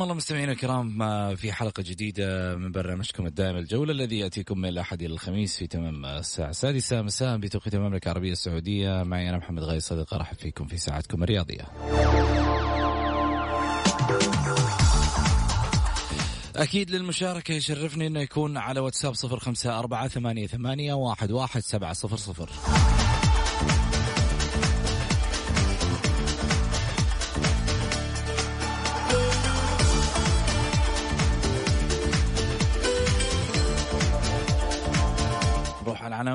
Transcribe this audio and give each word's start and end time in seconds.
حياكم 0.00 0.10
الله 0.10 0.16
مستمعينا 0.16 0.52
الكرام 0.52 1.36
في 1.36 1.52
حلقة 1.52 1.82
جديدة 1.82 2.56
من 2.56 2.72
برنامجكم 2.72 3.26
الدائم 3.26 3.56
الجولة 3.56 3.92
الذي 3.92 4.18
يأتيكم 4.18 4.58
من 4.58 4.68
الأحد 4.68 5.02
إلى 5.02 5.12
الخميس 5.12 5.56
في 5.56 5.66
تمام 5.66 6.06
الساعة 6.06 6.50
السادسة. 6.50 7.02
مساء 7.02 7.36
بتوقيت 7.36 7.74
المملكة 7.74 8.06
العربية 8.06 8.32
السعودية. 8.32 9.02
معي 9.02 9.28
أنا 9.28 9.38
محمد 9.38 9.62
غاي 9.62 9.80
صديق 9.80 10.14
أرحب 10.14 10.36
فيكم 10.36 10.66
في 10.66 10.76
ساعتكم 10.76 11.22
الرياضية. 11.22 11.64
أكيد 16.56 16.90
للمشاركة 16.90 17.52
يشرفني 17.52 18.06
أنه 18.06 18.20
يكون 18.20 18.56
على 18.56 18.80
واتساب 18.80 19.14
صفر 19.14 19.38
خمسة 19.38 19.78
أربعة 19.78 20.08
ثمانية, 20.08 20.46
ثمانية 20.46 20.94
واحد, 20.94 21.30
واحد 21.30 21.60
سبعة 21.60 21.92
صفر 21.92 22.16
صفر. 22.16 22.50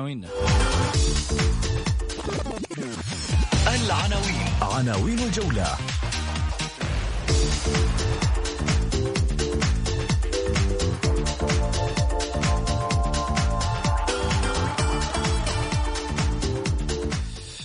عناويننا 0.06 0.28
العناوين. 3.66 4.48
عناوين 4.62 5.18
الجولة. 5.18 5.76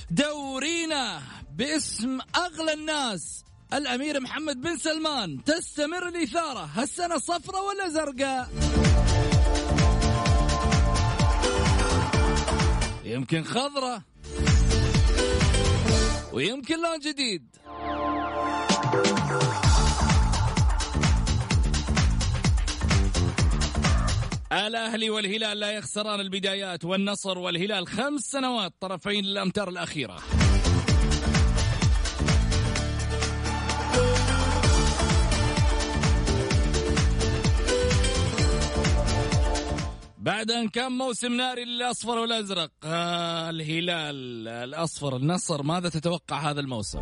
دورينا 0.09 1.21
باسم 1.57 2.19
أغلى 2.35 2.73
الناس. 2.73 3.43
الأمير 3.73 4.19
محمد 4.19 4.61
بن 4.61 4.77
سلمان 4.77 5.43
تستمر 5.43 6.07
الإثارة. 6.07 6.69
هالسنة 6.75 7.17
صفراء 7.17 7.67
ولا 7.67 7.89
زرقاء؟ 7.89 8.70
يمكن 13.11 13.43
خضراء 13.43 14.01
ويمكن 16.33 16.75
لون 16.81 16.99
جديد. 16.99 17.55
الأهلي 24.51 25.09
والهلال 25.09 25.59
لا 25.59 25.71
يخسران 25.71 26.19
البدايات 26.19 26.85
والنصر 26.85 27.37
والهلال 27.37 27.87
خمس 27.87 28.21
سنوات 28.21 28.73
طرفين 28.79 29.25
الامتار 29.25 29.69
الأخيرة. 29.69 30.19
بعد 40.21 40.51
أن 40.51 40.69
كان 40.69 40.91
موسم 40.91 41.33
ناري 41.33 41.65
للأصفر 41.65 42.17
والأزرق 42.17 42.71
آه 42.83 43.49
الهلال 43.49 44.47
الأصفر 44.47 45.15
النصر 45.15 45.63
ماذا 45.63 45.89
تتوقع 45.89 46.49
هذا 46.51 46.59
الموسم؟ 46.59 46.99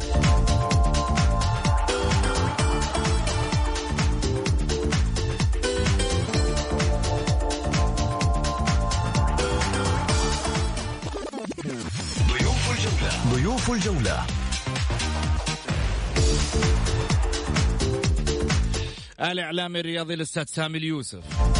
ضيوف 12.27 12.71
الجولة. 12.71 13.33
ضيوف 13.33 13.71
الجولة. 13.71 14.25
الإعلامي 19.19 19.79
الرياضي 19.79 20.13
الأستاذ 20.13 20.43
سامي 20.43 20.77
اليوسف. 20.77 21.58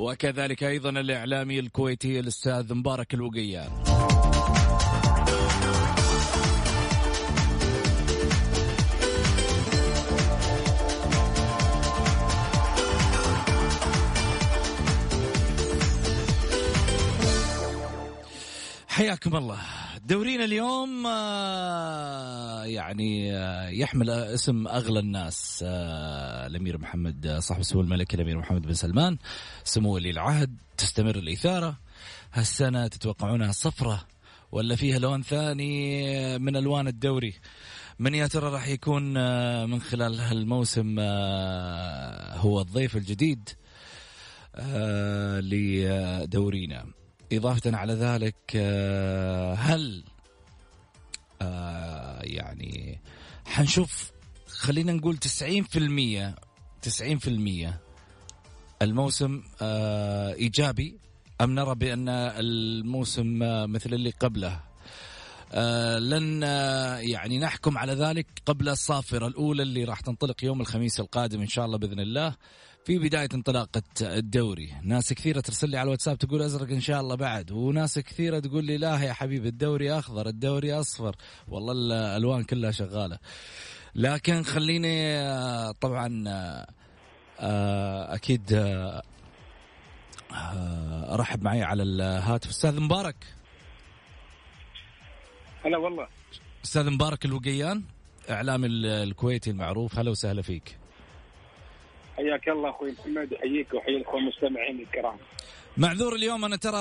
وكذلك 0.00 0.64
أيضا 0.64 0.90
الإعلامي 0.90 1.58
الكويتي 1.58 2.20
الأستاذ 2.20 2.74
مبارك 2.74 3.14
الوقيان 3.14 3.70
حياكم 18.88 19.36
الله. 19.36 19.79
دورينا 20.10 20.44
اليوم 20.44 21.06
آه، 21.06 22.64
يعني 22.64 23.36
آه، 23.36 23.68
يحمل 23.68 24.10
اسم 24.10 24.66
أغلى 24.66 25.00
الناس 25.00 25.64
آه، 25.66 26.46
الأمير 26.46 26.78
محمد 26.78 27.36
صاحب 27.38 27.60
السمو 27.60 27.80
الملكي 27.80 28.16
الأمير 28.16 28.38
محمد 28.38 28.62
بن 28.62 28.74
سلمان 28.74 29.18
سمو 29.64 29.94
ولي 29.94 30.10
العهد 30.10 30.56
تستمر 30.76 31.16
الإثارة. 31.16 31.78
هالسنة 32.32 32.86
تتوقعونها 32.86 33.52
صفرة 33.52 34.06
ولا 34.52 34.76
فيها 34.76 34.98
لون 34.98 35.22
ثاني 35.22 36.38
من 36.38 36.56
ألوان 36.56 36.88
الدوري؟ 36.88 37.34
من 37.98 38.14
يا 38.14 38.26
ترى 38.26 38.50
راح 38.50 38.68
يكون 38.68 39.02
من 39.70 39.80
خلال 39.80 40.20
هالموسم 40.20 40.98
هو 42.38 42.60
الضيف 42.60 42.96
الجديد 42.96 43.48
لدورينا؟ 45.42 46.99
إضافة 47.32 47.76
على 47.76 47.92
ذلك 47.92 48.36
آه، 48.56 49.54
هل 49.54 50.04
آه، 51.42 52.22
يعني 52.22 53.00
حنشوف 53.46 54.10
خلينا 54.48 54.92
نقول 54.92 55.16
90% 55.16 56.34
90% 56.82 57.80
الموسم 58.82 59.42
آه، 59.62 60.34
إيجابي 60.34 60.98
أم 61.40 61.54
نرى 61.54 61.74
بأن 61.74 62.08
الموسم 62.08 63.38
مثل 63.72 63.94
اللي 63.94 64.10
قبله؟ 64.10 64.60
لن 65.98 66.42
يعني 67.02 67.38
نحكم 67.38 67.78
على 67.78 67.92
ذلك 67.92 68.26
قبل 68.46 68.68
الصافرة 68.68 69.26
الأولى 69.26 69.62
اللي 69.62 69.84
راح 69.84 70.00
تنطلق 70.00 70.44
يوم 70.44 70.60
الخميس 70.60 71.00
القادم 71.00 71.40
إن 71.40 71.46
شاء 71.46 71.64
الله 71.64 71.78
بإذن 71.78 72.00
الله. 72.00 72.34
في 72.84 72.98
بداية 72.98 73.28
انطلاقة 73.34 73.82
الدوري. 74.02 74.74
ناس 74.82 75.12
كثيرة 75.12 75.40
ترسل 75.40 75.68
لي 75.70 75.76
على 75.76 75.86
الواتساب 75.86 76.18
تقول 76.18 76.42
أزرق 76.42 76.70
إن 76.70 76.80
شاء 76.80 77.00
الله 77.00 77.14
بعد. 77.14 77.50
وناس 77.50 77.98
كثيرة 77.98 78.38
تقول 78.38 78.64
لي 78.64 78.76
لا 78.76 79.02
يا 79.02 79.12
حبيبي 79.12 79.48
الدوري 79.48 79.92
أخضر 79.92 80.28
الدوري 80.28 80.72
أصفر. 80.72 81.16
والله 81.48 81.72
الألوان 81.72 82.44
كلها 82.44 82.70
شغالة. 82.70 83.18
لكن 83.94 84.42
خليني 84.42 85.16
آه، 85.16 85.72
طبعا 85.80 86.24
آه، 86.28 86.66
آه، 87.40 88.14
أكيد 88.14 88.42
أرحب 91.12 91.42
معي 91.42 91.62
على 91.62 91.82
الهاتف. 91.82 92.48
أستاذ 92.50 92.80
مبارك. 92.80 93.16
هلا 95.64 95.78
والله. 95.78 96.08
أستاذ 96.64 96.90
مبارك 96.90 97.24
الوقيان 97.24 97.82
إعلامي 98.30 98.66
الكويتي 98.66 99.50
المعروف. 99.50 99.98
هلا 99.98 100.10
وسهلا 100.10 100.42
فيك. 100.42 100.76
حياك 102.20 102.48
الله 102.48 102.70
أخوي 102.70 102.92
محمد 102.92 103.34
أحييك 103.34 103.74
وأحيي 103.74 103.96
الأخوة 103.96 104.20
المستمعين 104.20 104.80
الكرام. 104.80 105.16
معذور 105.76 106.14
اليوم 106.14 106.44
أنا 106.44 106.56
ترى 106.56 106.78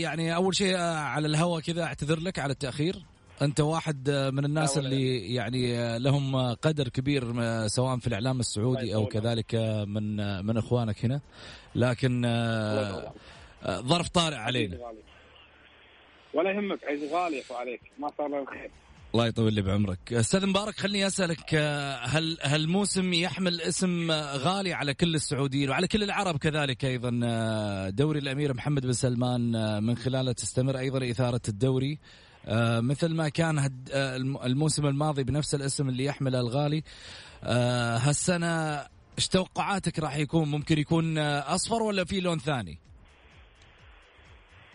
يعني 0.00 0.34
أول 0.34 0.54
شيء 0.54 0.76
على 0.76 1.26
الهواء 1.26 1.60
كذا 1.60 1.82
أعتذر 1.82 2.20
لك 2.20 2.38
على 2.38 2.52
التأخير. 2.52 2.96
أنت 3.42 3.60
واحد 3.60 4.10
من 4.10 4.44
الناس 4.44 4.78
اللي 4.78 5.34
يعني 5.34 5.98
لهم 5.98 6.54
قدر 6.54 6.88
كبير 6.88 7.22
سواء 7.66 7.98
في 7.98 8.06
الإعلام 8.06 8.40
السعودي 8.40 8.94
أو 8.94 9.06
كذلك 9.06 9.54
من 9.86 10.16
من 10.46 10.56
إخوانك 10.56 11.04
هنا. 11.04 11.20
لكن 11.74 12.22
ظرف 13.66 14.08
طارئ 14.08 14.36
علينا. 14.36 14.78
ولا 16.34 16.50
يهمك 16.50 16.84
عز 16.84 17.12
غالي 17.12 17.42
عليك. 17.50 17.80
ما 17.98 18.10
صار 18.18 18.28
له 18.28 18.42
الخير. 18.42 18.70
الله 19.16 19.28
يطول 19.28 19.54
لي 19.54 19.62
بعمرك. 19.62 20.12
أستاذ 20.12 20.46
مبارك 20.46 20.80
خليني 20.80 21.06
أسألك 21.06 21.54
هل 22.02 22.38
هل 22.42 22.60
الموسم 22.60 23.12
يحمل 23.12 23.60
اسم 23.60 24.10
غالي 24.12 24.72
على 24.72 24.94
كل 24.94 25.14
السعوديين 25.14 25.70
وعلى 25.70 25.86
كل 25.88 26.02
العرب 26.02 26.36
كذلك 26.36 26.84
أيضا 26.84 27.10
دوري 27.90 28.18
الأمير 28.18 28.54
محمد 28.54 28.82
بن 28.82 28.92
سلمان 28.92 29.52
من 29.82 29.96
خلاله 29.96 30.32
تستمر 30.32 30.78
أيضا 30.78 31.10
إثارة 31.10 31.40
الدوري. 31.48 31.98
مثل 32.80 33.14
ما 33.14 33.28
كان 33.28 33.70
الموسم 34.44 34.86
الماضي 34.86 35.24
بنفس 35.24 35.54
الاسم 35.54 35.88
اللي 35.88 36.04
يحمله 36.04 36.40
الغالي. 36.40 36.82
هالسنة 37.42 38.76
إيش 39.18 39.28
توقعاتك 39.28 39.98
راح 39.98 40.16
يكون؟ 40.16 40.48
ممكن 40.48 40.78
يكون 40.78 41.18
أصفر 41.18 41.82
ولا 41.82 42.04
في 42.04 42.20
لون 42.20 42.38
ثاني؟ 42.38 42.78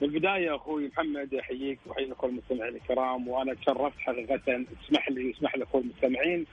بالبدايه 0.02 0.56
أخوي 0.56 0.88
محمد 0.88 1.34
أحييك 1.34 1.80
واحيي 1.86 2.06
كل 2.18 2.28
المستمعين 2.30 2.76
الكرام 2.76 3.28
وأنا 3.28 3.54
تشرفت 3.54 4.00
حقيقة 4.00 4.66
اسمح 4.86 5.10
لي 5.10 5.30
يسمح 5.30 5.56
لي 5.56 5.64
أخوي 5.64 5.82
المستمعين 5.82 6.46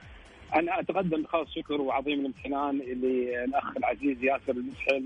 أنا 0.55 0.79
أتقدم 0.79 1.21
بخاص 1.23 1.47
شكر 1.55 1.81
وعظيم 1.81 2.19
الامتنان 2.19 2.77
للأخ 2.79 3.77
العزيز 3.77 4.23
ياسر 4.23 4.51
المسحل 4.51 5.05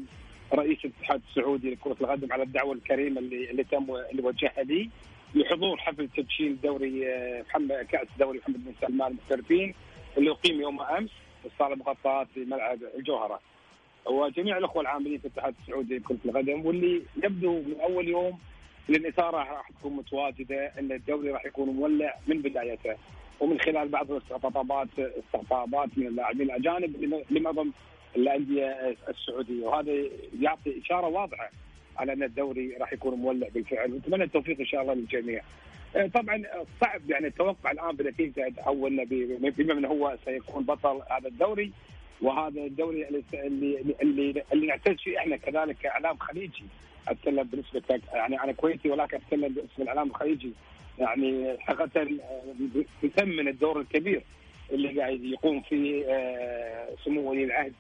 رئيس 0.54 0.78
الاتحاد 0.86 1.22
السعودي 1.30 1.72
لكرة 1.72 1.96
القدم 2.02 2.34
على 2.34 2.44
الدعوة 2.44 2.74
الكريمة 2.74 3.20
اللي 3.20 3.52
اللي 3.52 3.64
تم 3.64 3.86
اللي 4.12 4.22
وجهها 4.24 4.64
لي 4.64 4.90
لحضور 5.36 5.78
حفل 5.78 6.10
تدشين 6.18 6.60
دوري 6.64 7.04
محمد 7.50 7.72
كأس 7.72 8.08
دوري 8.20 8.40
محمد 8.40 8.66
بن 8.66 8.74
سلمان 8.88 9.12
المحترفين 9.12 9.74
اللي 10.18 10.32
أقيم 10.32 10.62
يوم 10.62 10.82
أمس 10.82 11.10
في 11.42 11.48
الصاله 11.54 11.74
المغطاه 11.74 12.24
في 12.34 12.40
ملعب 12.46 12.80
الجوهرة. 12.98 13.40
وجميع 14.06 14.58
الأخوة 14.58 14.82
العاملين 14.82 15.18
في 15.18 15.26
الاتحاد 15.26 15.56
السعودي 15.62 15.98
لكره 15.98 16.18
القدم 16.26 16.66
واللي 16.66 17.02
يبدو 17.24 17.54
من 17.54 17.76
أول 17.82 18.08
يوم 18.08 18.40
الاثاره 18.90 19.38
راح 19.38 19.70
تكون 19.80 19.94
متواجدة 19.94 20.72
إن 20.80 20.92
الدوري 20.92 21.32
راح 21.32 21.46
يكون 21.46 21.70
مولع 21.70 22.16
من 22.28 22.42
بدايته. 22.42 22.96
ومن 23.40 23.60
خلال 23.60 23.88
بعض 23.88 24.12
الاستقطابات 24.12 24.88
استقطابات 25.00 25.90
من 25.98 26.08
اللاعبين 26.08 26.42
الأجانب 26.42 27.24
لمعظم 27.32 27.72
الأندية 28.16 28.96
السعودية. 29.10 29.66
وهذا 29.66 29.92
يعطي 30.40 30.82
إشارة 30.82 31.08
واضحة 31.08 31.50
على 31.98 32.14
أن 32.14 32.24
الدوري 32.24 32.78
راح 32.80 32.94
يكون 32.94 33.14
مولع 33.14 33.48
بالفعل. 33.54 33.94
ونتمنى 33.94 34.24
التوفيق 34.24 34.60
إن 34.60 34.66
شاء 34.66 34.82
الله 34.82 34.94
للجميع. 34.94 35.42
طبعا 36.14 36.44
صعب 36.82 37.10
يعني 37.10 37.28
التوقع 37.28 37.72
الآن 37.72 37.96
بنتيجة 37.96 38.54
أو 38.68 38.90
بما 39.58 39.74
إنه 39.74 39.88
هو 39.88 40.18
سيكون 40.26 40.64
بطل 40.64 41.02
هذا 41.12 41.28
الدوري. 41.28 41.72
وهذا 42.22 42.62
الدوري 42.62 43.08
اللي 43.08 43.24
اللي 44.02 44.44
اللي, 44.52 44.68
نعتز 44.68 44.96
فيه 45.04 45.18
إحنا 45.18 45.38
كذلك 45.38 45.78
كإعلام 45.78 46.18
خليجي. 46.18 46.64
أتكلم 47.08 47.44
بنسبه 47.44 48.02
يعني 48.14 48.44
أنا 48.44 48.52
كويتي 48.52 48.90
ولكن 48.90 49.18
أتكلم 49.18 49.54
باسم 49.54 49.82
الإعلام 49.82 50.08
الخليجي. 50.08 50.52
يعني 51.00 51.58
حقيقة 51.60 52.08
يثمن 53.04 53.48
الدور 53.48 53.80
الكبير 53.80 54.24
اللي 54.72 55.00
قاعد 55.00 55.24
يقوم 55.24 55.62
فيه 55.62 56.06
سمو 57.06 57.32
ولي 57.32 57.44
العهد 57.44 57.74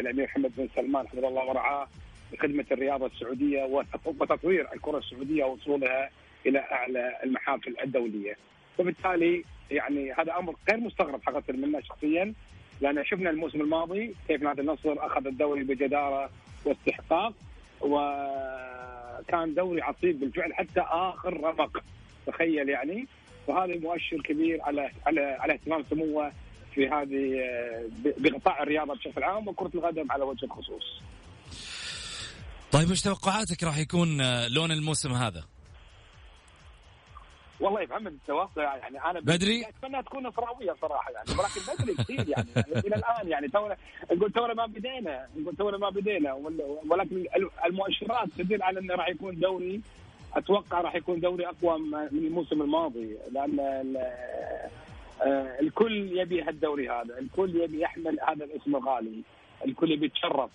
الأمير 0.00 0.24
محمد 0.24 0.52
بن 0.56 0.68
سلمان 0.76 1.08
حفظه 1.08 1.28
الله 1.28 1.44
ورعاه 1.44 1.88
لخدمه 2.32 2.64
الرياضة 2.72 3.06
السعودية 3.06 3.64
وتطوير 4.04 4.66
الكرة 4.74 4.98
السعودية 4.98 5.44
ووصولها 5.44 6.10
إلى 6.46 6.58
أعلى 6.58 7.16
المحافل 7.24 7.76
الدولية. 7.84 8.36
وبالتالي 8.78 9.44
يعني 9.70 10.12
هذا 10.12 10.38
أمر 10.38 10.54
غير 10.70 10.80
مستغرب 10.80 11.20
حقيقة 11.26 11.52
منا 11.52 11.80
شخصيا. 11.80 12.34
لأن 12.80 13.04
شفنا 13.04 13.30
الموسم 13.30 13.60
الماضي 13.60 14.14
كيف 14.28 14.42
نادي 14.42 14.60
النصر 14.60 15.06
أخذ 15.06 15.26
الدوري 15.26 15.64
بجدارة 15.64 16.30
واستحقاق 16.64 17.32
وكان 17.80 19.54
دوري 19.54 19.82
عصيب 19.82 20.20
بالفعل 20.20 20.54
حتى 20.54 20.80
آخر 20.80 21.40
رمق 21.40 21.82
تخيل 22.26 22.68
يعني 22.68 23.06
وهذا 23.46 23.78
مؤشر 23.78 24.22
كبير 24.24 24.62
على 24.62 24.90
على 25.06 25.20
على 25.20 25.52
اهتمام 25.52 25.84
سموه 25.90 26.32
في 26.74 26.88
هذه 26.88 27.40
بقطاع 28.18 28.62
الرياضة 28.62 28.94
بشكل 28.94 29.22
عام 29.24 29.48
وكرة 29.48 29.70
القدم 29.74 30.12
على 30.12 30.24
وجه 30.24 30.44
الخصوص. 30.44 31.00
طيب 32.72 32.90
إيش 32.90 33.02
توقعاتك 33.02 33.62
راح 33.64 33.78
يكون 33.78 34.08
لون 34.46 34.72
الموسم 34.72 35.12
هذا؟ 35.12 35.44
والله 37.60 37.80
يا 37.80 37.86
محمد 37.86 38.12
التوقع 38.12 38.76
يعني 38.76 39.04
أنا 39.04 39.20
بدري؟ 39.20 39.64
أتمنى 39.68 40.02
تكون 40.02 40.26
نصراويه 40.26 40.74
صراحة 40.82 41.10
يعني 41.10 41.28
ولكن 41.30 41.60
بدري 41.74 41.94
كثير 41.94 42.28
يعني 42.28 42.48
إلى 42.86 42.96
الآن 42.96 43.28
يعني 43.28 43.48
تونا 43.48 43.76
نقول 44.12 44.32
تونا 44.32 44.54
ما 44.54 44.66
بدينا 44.66 45.26
نقول 45.36 45.56
تونا 45.56 45.78
ما 45.78 45.90
بدينا 45.90 46.32
ولكن 46.90 47.24
المؤشرات 47.66 48.28
تدل 48.38 48.62
على 48.62 48.80
انه 48.80 48.94
راح 48.94 49.08
يكون 49.08 49.40
دوري 49.40 49.80
أتوقع 50.34 50.80
راح 50.80 50.94
يكون 50.94 51.20
دوري 51.20 51.46
أقوى 51.46 51.78
من 51.78 52.08
الموسم 52.12 52.62
الماضي 52.62 53.16
لأن 53.32 53.60
الكل 55.60 56.18
يبي 56.18 56.42
هالدوري 56.42 56.90
هذا 56.90 57.18
الكل 57.18 57.56
يبي 57.56 57.80
يحمل 57.80 58.18
هذا 58.28 58.44
الاسم 58.44 58.76
الغالي 58.76 59.22
الكل 59.66 59.90
يبي 59.90 60.06
يتشرف 60.06 60.50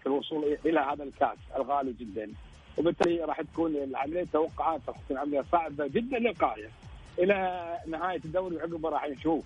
في 0.00 0.06
الوصول 0.06 0.58
إلى 0.66 0.80
هذا 0.80 1.04
الكأس 1.04 1.38
الغالي 1.56 1.92
جدا. 1.92 2.32
وبالتالي 2.78 3.24
راح 3.24 3.40
تكون 3.42 3.76
العملية 3.76 4.26
توقعات 4.32 4.80
راح 4.88 4.96
تكون 4.98 5.16
عملية 5.16 5.44
صعبة 5.52 5.86
جدا 5.86 6.18
للغايه 6.18 6.70
إلى 7.18 7.78
نهاية 7.86 8.20
الدوري 8.24 8.56
وعقبه 8.56 8.88
راح 8.88 9.08
نشوف 9.08 9.44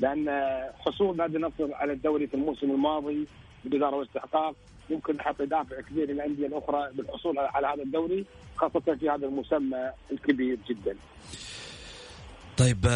لأن 0.00 0.30
حصول 0.78 1.16
نادي 1.16 1.36
النصر 1.36 1.74
على 1.74 1.92
الدوري 1.92 2.26
في 2.26 2.34
الموسم 2.34 2.70
الماضي 2.70 3.26
بجدارة 3.64 3.96
واستحقاق 3.96 4.54
يمكن 4.90 5.16
يعطي 5.16 5.46
دافع 5.46 5.80
كبير 5.80 6.10
للأندية 6.10 6.46
الأخرى 6.46 6.92
بالحصول 6.92 7.38
على 7.38 7.66
هذا 7.66 7.82
الدوري 7.82 8.24
خاصة 8.56 8.96
في 9.00 9.10
هذا 9.10 9.26
المسمى 9.26 9.90
الكبير 10.12 10.58
جدا. 10.68 10.96
طيب 12.56 12.86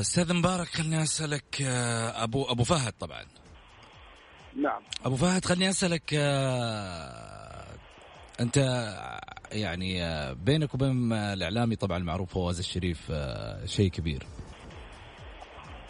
أستاذ 0.00 0.34
مبارك 0.34 0.66
خليني 0.66 1.02
أسألك 1.02 1.62
أبو 2.16 2.44
أبو 2.44 2.64
فهد 2.64 2.92
طبعا. 3.00 3.24
نعم. 4.56 4.82
أبو 5.04 5.16
فهد 5.16 5.44
خليني 5.44 5.70
أسألك 5.70 6.14
أنت 8.40 8.56
يعني 9.52 10.00
بينك 10.34 10.74
وبين 10.74 11.12
الإعلامي 11.12 11.76
طبعا 11.76 11.98
المعروف 11.98 12.32
فواز 12.32 12.58
الشريف 12.58 13.12
شيء 13.64 13.90
كبير. 13.90 14.26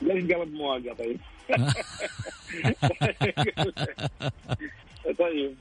ليش 0.03 0.25
قلب 0.25 0.53
مواقع 0.53 0.93
طيب. 0.99 1.21
طيب. 5.19 5.57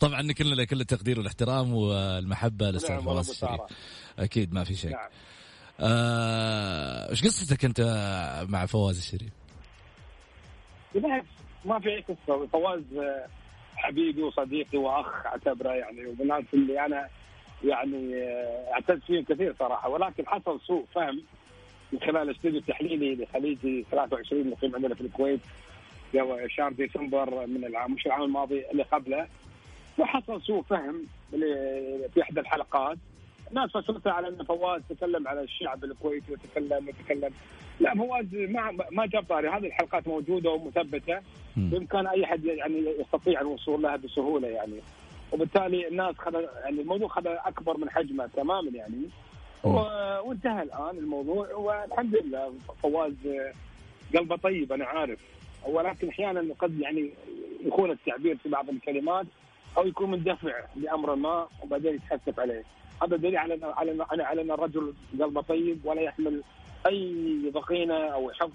طبعا 0.00 0.32
كلنا 0.32 0.64
كل 0.64 0.80
التقدير 0.80 1.18
والاحترام 1.18 1.74
والمحبة 1.74 2.70
للاستاذ 2.70 2.94
نعم 2.94 3.04
فواز 3.04 3.30
الشريف. 3.30 3.60
أكيد 4.18 4.52
ما 4.52 4.64
في 4.64 4.74
شك. 4.74 4.90
نعم. 4.90 5.10
إيش 7.10 7.24
قصتك 7.24 7.64
أنت 7.64 7.80
مع 8.48 8.66
فواز 8.66 8.98
الشريف؟ 8.98 9.32
بالعكس 10.94 11.26
ما 11.64 11.80
في 11.80 11.88
أي 11.88 12.00
قصة. 12.00 12.46
فواز 12.46 12.82
حبيبي 13.78 14.22
وصديقي 14.22 14.78
وأخ 14.78 15.26
أعتبره 15.26 15.70
يعني 15.70 16.06
ومن 16.06 16.20
الناس 16.20 16.44
اللي 16.54 16.86
أنا 16.86 17.08
يعني 17.64 18.24
اعتز 18.72 19.00
فيهم 19.06 19.24
كثير 19.24 19.54
صراحة. 19.58 19.88
ولكن 19.88 20.26
حصل 20.26 20.60
سوء 20.60 20.84
فهم 20.94 21.22
من 21.92 22.00
خلال 22.00 22.16
الاستوديو 22.16 22.60
التحليلي 22.60 23.14
لخليجي 23.14 23.84
23 23.90 24.50
مقيم 24.50 24.74
عندنا 24.74 24.94
في 24.94 25.00
الكويت 25.00 25.40
شهر 26.46 26.72
ديسمبر 26.72 27.46
من 27.46 27.64
العام 27.64 27.92
مش 27.92 28.06
العام 28.06 28.22
الماضي 28.22 28.70
اللي 28.70 28.82
قبله. 28.82 29.26
وحصل 29.98 30.42
سوء 30.42 30.62
فهم 30.62 31.02
في 32.14 32.22
إحدى 32.22 32.40
الحلقات. 32.40 32.98
الناس 33.50 33.70
فسرتها 33.70 34.12
على 34.12 34.28
إن 34.28 34.44
فواز 34.44 34.82
تكلم 34.88 35.28
على 35.28 35.40
الشعب 35.40 35.84
الكويتي 35.84 36.32
وتكلم 36.32 36.88
وتكلم. 36.88 37.30
لا 37.80 37.94
فواز 37.94 38.26
ما 38.34 38.76
ما 38.90 39.06
جاب 39.06 39.24
طاري 39.28 39.48
هذه 39.48 39.66
الحلقات 39.66 40.08
موجودة 40.08 40.50
ومثبتة. 40.50 41.20
بامكان 41.70 42.06
أي 42.06 42.24
أحد 42.24 42.44
يعني 42.44 42.94
يستطيع 43.00 43.40
الوصول 43.40 43.82
لها 43.82 43.96
بسهولة 43.96 44.48
يعني. 44.48 44.80
وبالتالي 45.32 45.88
الناس 45.88 46.14
خذ 46.18 46.34
يعني 46.34 46.80
الموضوع 46.80 47.08
خذ 47.08 47.26
أكبر 47.26 47.76
من 47.76 47.90
حجمه 47.90 48.26
تماما 48.36 48.70
يعني. 48.74 49.08
وانتهى 49.64 50.62
الآن 50.62 50.98
الموضوع 50.98 51.54
والحمد 51.54 52.16
لله 52.16 52.52
فواز 52.82 53.14
قلبه 54.14 54.36
طيب 54.36 54.72
أنا 54.72 54.84
عارف. 54.84 55.18
ولكن 55.66 56.08
أحيانا 56.08 56.54
قد 56.58 56.80
يعني 56.80 57.10
يكون 57.64 57.90
التعبير 57.90 58.36
في 58.36 58.48
بعض 58.48 58.68
الكلمات 58.68 59.26
أو 59.78 59.86
يكون 59.86 60.10
مندفع 60.10 60.52
لامر 60.76 61.14
ما 61.14 61.48
وبعدين 61.62 61.94
يتحسف 61.94 62.40
عليه. 62.40 62.64
هذا 63.02 63.16
دليل 63.16 63.36
على 63.36 63.58
على 63.62 64.06
على, 64.10 64.22
على 64.22 64.42
إن 64.42 64.50
الرجل 64.50 64.94
قلبه 65.20 65.40
طيب 65.40 65.80
ولا 65.84 66.00
يحمل 66.00 66.42
أي 66.86 67.50
ضغينه 67.54 67.94
أو 67.94 68.30
حفظ 68.30 68.52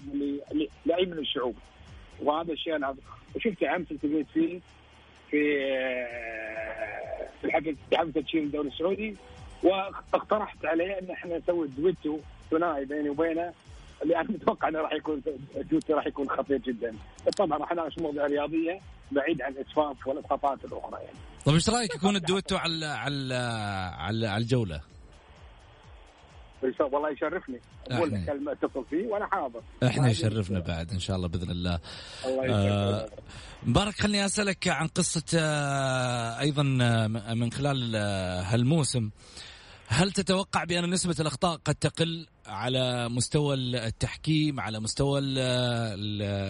لأي 0.86 1.06
من 1.06 1.18
الشعوب. 1.18 1.54
وهذا 2.22 2.52
الشيء 2.52 2.76
أنا 2.76 2.94
وشفت 3.36 3.62
أمس 3.62 3.86
التقيت 3.90 4.26
فيه 4.34 4.60
في 5.30 5.40
في 7.40 7.44
الحفل 7.46 7.76
في 7.90 7.96
حفل 7.98 8.12
تدشين 8.12 8.44
الدوري 8.44 8.68
السعودي 8.68 9.16
واقترحت 9.62 10.64
عليه 10.64 10.98
إن 10.98 11.10
إحنا 11.10 11.38
نسوي 11.38 11.68
دويتو 11.68 12.18
ثنائي 12.50 12.84
بيني 12.84 13.10
وبينه 13.10 13.52
اللي 14.02 14.16
أنا 14.16 14.30
متوقع 14.30 14.68
إنه 14.68 14.78
راح 14.78 14.92
يكون 14.92 15.22
دويتو 15.70 15.94
راح 15.94 16.06
يكون 16.06 16.28
خطير 16.28 16.58
جدا 16.58 16.94
طبعا 17.38 17.58
راح 17.58 17.72
نناقش 17.72 17.98
مواضيع 17.98 18.26
رياضيه 18.26 18.78
بعيد 19.12 19.42
عن 19.42 19.52
الإسفاف 19.52 20.06
والإسقاطات 20.06 20.64
الأخرى 20.64 21.02
يعني 21.02 21.16
طيب 21.44 21.54
إيش 21.54 21.70
رأيك 21.70 21.94
يكون 21.94 22.16
الدويتو 22.16 22.56
على 22.56 22.86
على, 22.86 23.34
على 23.96 24.36
الجولة؟ 24.36 24.80
والله 26.80 27.10
يشرفني. 27.10 27.60
أقول 27.90 28.10
لك 28.10 28.26
كلمة 28.26 28.52
اتصل 28.52 28.84
فيه 28.90 29.06
وأنا 29.06 29.26
حاضر. 29.26 29.62
إحنا 29.86 30.10
يشرفنا 30.10 30.58
بعد 30.60 30.90
إن 30.92 30.98
شاء 30.98 31.16
الله 31.16 31.28
بإذن 31.28 31.50
الله. 31.50 31.78
الله 32.26 32.54
آه 32.54 33.08
مبارك 33.62 33.94
خليني 34.00 34.24
أسألك 34.24 34.68
عن 34.68 34.86
قصة 34.86 35.22
آه 35.38 36.40
أيضا 36.40 36.78
آه، 36.82 37.34
من 37.34 37.52
خلال 37.52 37.92
آه 37.96 38.42
هالموسم. 38.42 39.10
هل 39.88 40.12
تتوقع 40.12 40.64
بأن 40.64 40.90
نسبة 40.90 41.14
الأخطاء 41.20 41.56
قد 41.64 41.74
تقل 41.74 42.26
على 42.46 43.08
مستوى 43.08 43.54
التحكيم 43.54 44.60
على 44.60 44.80
مستوى 44.80 45.20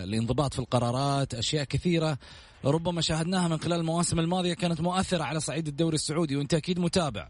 الانضباط 0.05 0.53
في 0.53 0.59
القرارات 0.59 1.35
أشياء 1.35 1.65
كثيرة؟ 1.65 2.19
ربما 2.65 3.01
شاهدناها 3.01 3.49
من 3.49 3.59
خلال 3.61 3.81
المواسم 3.81 4.21
الماضية 4.21 4.55
كانت 4.55 4.81
مؤثرة 4.81 5.25
على 5.25 5.41
صعيد 5.41 5.69
الدوري 5.69 5.95
السعودي 5.95 6.37
وأنت 6.37 6.55
أكيد 6.55 6.79
متابع. 6.79 7.29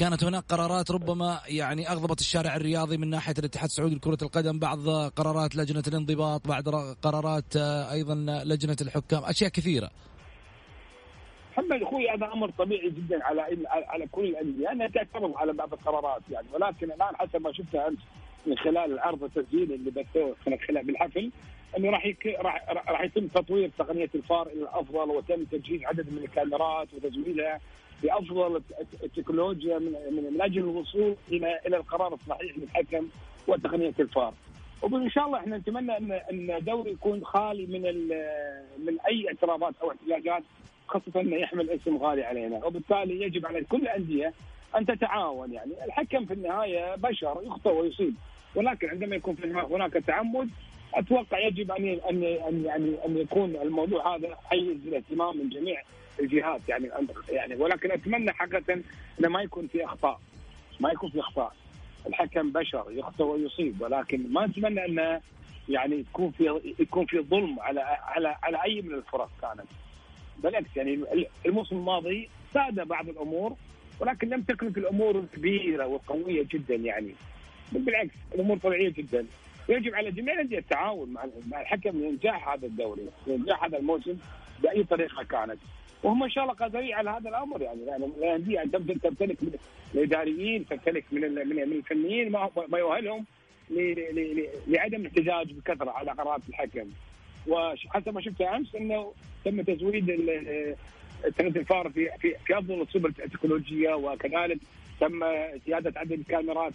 كانت 0.00 0.24
هناك 0.24 0.44
قرارات 0.48 0.90
ربما 0.90 1.40
يعني 1.48 1.88
أغضبت 1.88 2.20
الشارع 2.20 2.56
الرياضي 2.56 2.96
من 2.96 3.10
ناحية 3.10 3.34
الاتحاد 3.38 3.64
السعودي 3.64 3.94
لكرة 3.94 4.18
القدم 4.22 4.58
بعض 4.58 4.88
قرارات 4.88 5.56
لجنة 5.56 5.82
الانضباط 5.88 6.48
بعض 6.48 6.68
قرارات 7.02 7.56
آه، 7.56 7.92
أيضا 7.92 8.14
لجنة 8.44 8.76
الحكام 8.80 9.24
أشياء 9.24 9.50
كثيرة 9.50 9.90
محمد 11.52 11.82
أخوي 11.82 12.10
هذا 12.10 12.32
أمر 12.32 12.50
طبيعي 12.50 12.90
جدا 12.90 13.24
على 13.24 13.42
على 13.68 14.06
كل 14.12 14.24
الأندية 14.24 14.64
لانها 14.64 14.88
تعترض 14.88 15.36
على 15.36 15.52
بعض 15.52 15.72
القرارات 15.72 16.22
يعني 16.30 16.46
ولكن 16.52 16.92
الآن 16.92 17.16
حسب 17.16 17.42
ما 17.42 17.52
شفته 17.52 17.88
أمس 17.88 17.98
من 18.46 18.58
خلال 18.58 18.92
العرض 18.92 19.24
التسجيلي 19.24 19.74
اللي 19.74 19.90
بثوه 19.90 20.36
خلال 20.68 20.84
بالحفل 20.84 21.30
أنه 21.78 21.90
راح. 21.90 22.06
راح 22.40 22.64
راح 22.88 23.00
يتم 23.00 23.26
تطوير 23.26 23.70
تقنية 23.78 24.10
الفار 24.14 24.46
إلى 24.46 24.62
الأفضل 24.62 25.10
وتم 25.10 25.44
تجهيز 25.44 25.84
عدد 25.84 26.12
من 26.12 26.18
الكاميرات 26.18 26.88
وتزويدها 26.94 27.60
بأفضل 28.02 28.62
التكنولوجيا 29.04 29.78
من, 29.78 29.92
من 30.32 30.42
أجل 30.42 30.58
الوصول 30.58 31.16
إلى 31.32 31.60
إلى 31.66 31.76
القرار 31.76 32.14
الصحيح 32.14 32.58
للحكم 32.58 33.08
وتقنية 33.48 33.94
الفار. 34.00 34.34
وإن 34.82 35.10
شاء 35.10 35.26
الله 35.26 35.38
إحنا 35.38 35.58
نتمنى 35.58 35.96
ان 35.96 36.12
إن 36.12 36.50
الدوري 36.50 36.90
يكون 36.90 37.24
خالي 37.24 37.66
من 37.66 37.82
من 38.86 39.00
أي 39.08 39.28
اعتراضات 39.28 39.74
أو 39.82 39.90
احتجاجات 39.90 40.42
خاصة 40.86 41.20
إنه 41.20 41.36
يحمل 41.36 41.70
اسم 41.70 41.96
غالي 41.96 42.22
علينا. 42.24 42.64
وبالتالي 42.64 43.22
يجب 43.22 43.46
على 43.46 43.64
كل 43.64 43.82
الأندية 43.82 44.32
أن 44.76 44.86
تتعاون 44.86 45.52
يعني. 45.52 45.84
الحكم 45.84 46.24
في 46.24 46.34
النهاية 46.34 46.94
بشر 46.94 47.40
يخطئ 47.42 47.70
ويصيب. 47.70 48.14
ولكن 48.54 48.88
عندما 48.88 49.16
يكون 49.16 49.36
هناك 49.70 49.92
تعمد 49.92 50.48
أتوقع 50.94 51.38
يجب 51.38 51.70
أن 51.70 52.00
أن 52.08 52.24
أن 52.48 52.96
أن 53.06 53.16
يكون 53.16 53.56
الموضوع 53.56 54.16
هذا 54.16 54.36
حيز 54.44 54.86
الاهتمام 54.86 55.38
من 55.38 55.48
جميع 55.48 55.82
الجهات 56.20 56.60
يعني 56.68 56.90
يعني 57.28 57.54
ولكن 57.56 57.92
أتمنى 57.92 58.32
حقيقه 58.32 58.80
إنه 59.20 59.28
ما 59.28 59.42
يكون 59.42 59.66
في 59.66 59.84
أخطاء. 59.84 60.20
ما 60.80 60.90
يكون 60.92 61.10
في 61.10 61.20
أخطاء. 61.20 61.52
الحكم 62.06 62.52
بشر 62.52 62.84
يخطئ 62.90 63.24
ويصيب. 63.24 63.80
ولكن 63.82 64.32
ما 64.32 64.44
أتمنى 64.44 64.84
إنه 64.84 65.20
يعني 65.68 66.02
تكون 66.02 66.30
في 66.30 66.74
يكون 66.78 67.06
في 67.06 67.20
ظلم 67.20 67.60
على 67.60 67.80
على 67.80 68.36
على 68.42 68.62
أي 68.64 68.82
من 68.82 68.94
الفرق 68.94 69.30
كانت. 69.42 69.68
بالعكس 70.38 70.76
يعني 70.76 70.98
الموسم 71.46 71.76
الماضي 71.76 72.28
ساد 72.54 72.74
بعض 72.74 73.08
الأمور 73.08 73.56
ولكن 74.00 74.28
لم 74.28 74.42
تكن 74.42 74.72
في 74.72 74.80
الأمور 74.80 75.18
الكبيره 75.18 75.86
والقويه 75.86 76.46
جدا 76.50 76.74
يعني. 76.74 77.14
بالعكس 77.72 78.14
الأمور 78.34 78.58
طبيعية 78.58 78.92
جدا. 78.92 79.26
يجب 79.68 79.94
على 79.94 80.10
جميع 80.10 80.34
الأندية 80.34 80.58
التعاون 80.58 81.12
مع 81.50 81.60
الحكم 81.60 82.00
لانجاح 82.00 82.48
هذا 82.48 82.66
الدوري 82.66 83.02
لانجاح 83.26 83.64
هذا 83.64 83.78
الموسم 83.78 84.16
بأي 84.62 84.84
طريقة 84.84 85.22
كانت. 85.22 85.58
وهم 86.02 86.22
إن 86.22 86.30
شاء 86.30 86.44
الله 86.44 86.54
قادرين 86.54 86.94
على 86.94 87.10
هذا 87.10 87.28
الأمر 87.28 87.62
يعني. 87.62 87.82
يعني 87.86 88.04
الانديه 88.04 88.62
تمتلك 89.02 89.42
من 89.42 89.52
الإداريين 89.94 90.66
تمتلك 90.66 91.04
من 91.12 91.20
من 91.34 91.62
الفنيين 91.62 92.32
ما 92.32 92.50
ما 92.68 92.78
يؤهلهم 92.78 93.24
لعدم 94.66 95.00
الاحتجاج 95.00 95.52
بكثرة 95.52 95.90
على 95.90 96.10
قرارات 96.10 96.40
الحكم. 96.48 96.90
وحسب 97.46 98.14
ما 98.14 98.20
شفت 98.20 98.40
أمس 98.40 98.74
إنه 98.74 99.12
تم 99.44 99.62
تزويد 99.62 100.06
تقنيه 101.22 101.50
الفار 101.56 101.90
في 101.90 102.10
في 102.18 102.34
في 102.46 102.58
أفضل 102.58 102.80
الصور 102.82 103.06
التكنولوجية 103.06 103.94
وكذلك 103.94 104.58
تم 105.00 105.20
زيادة 105.66 106.00
عدد 106.00 106.12
الكاميرات 106.12 106.72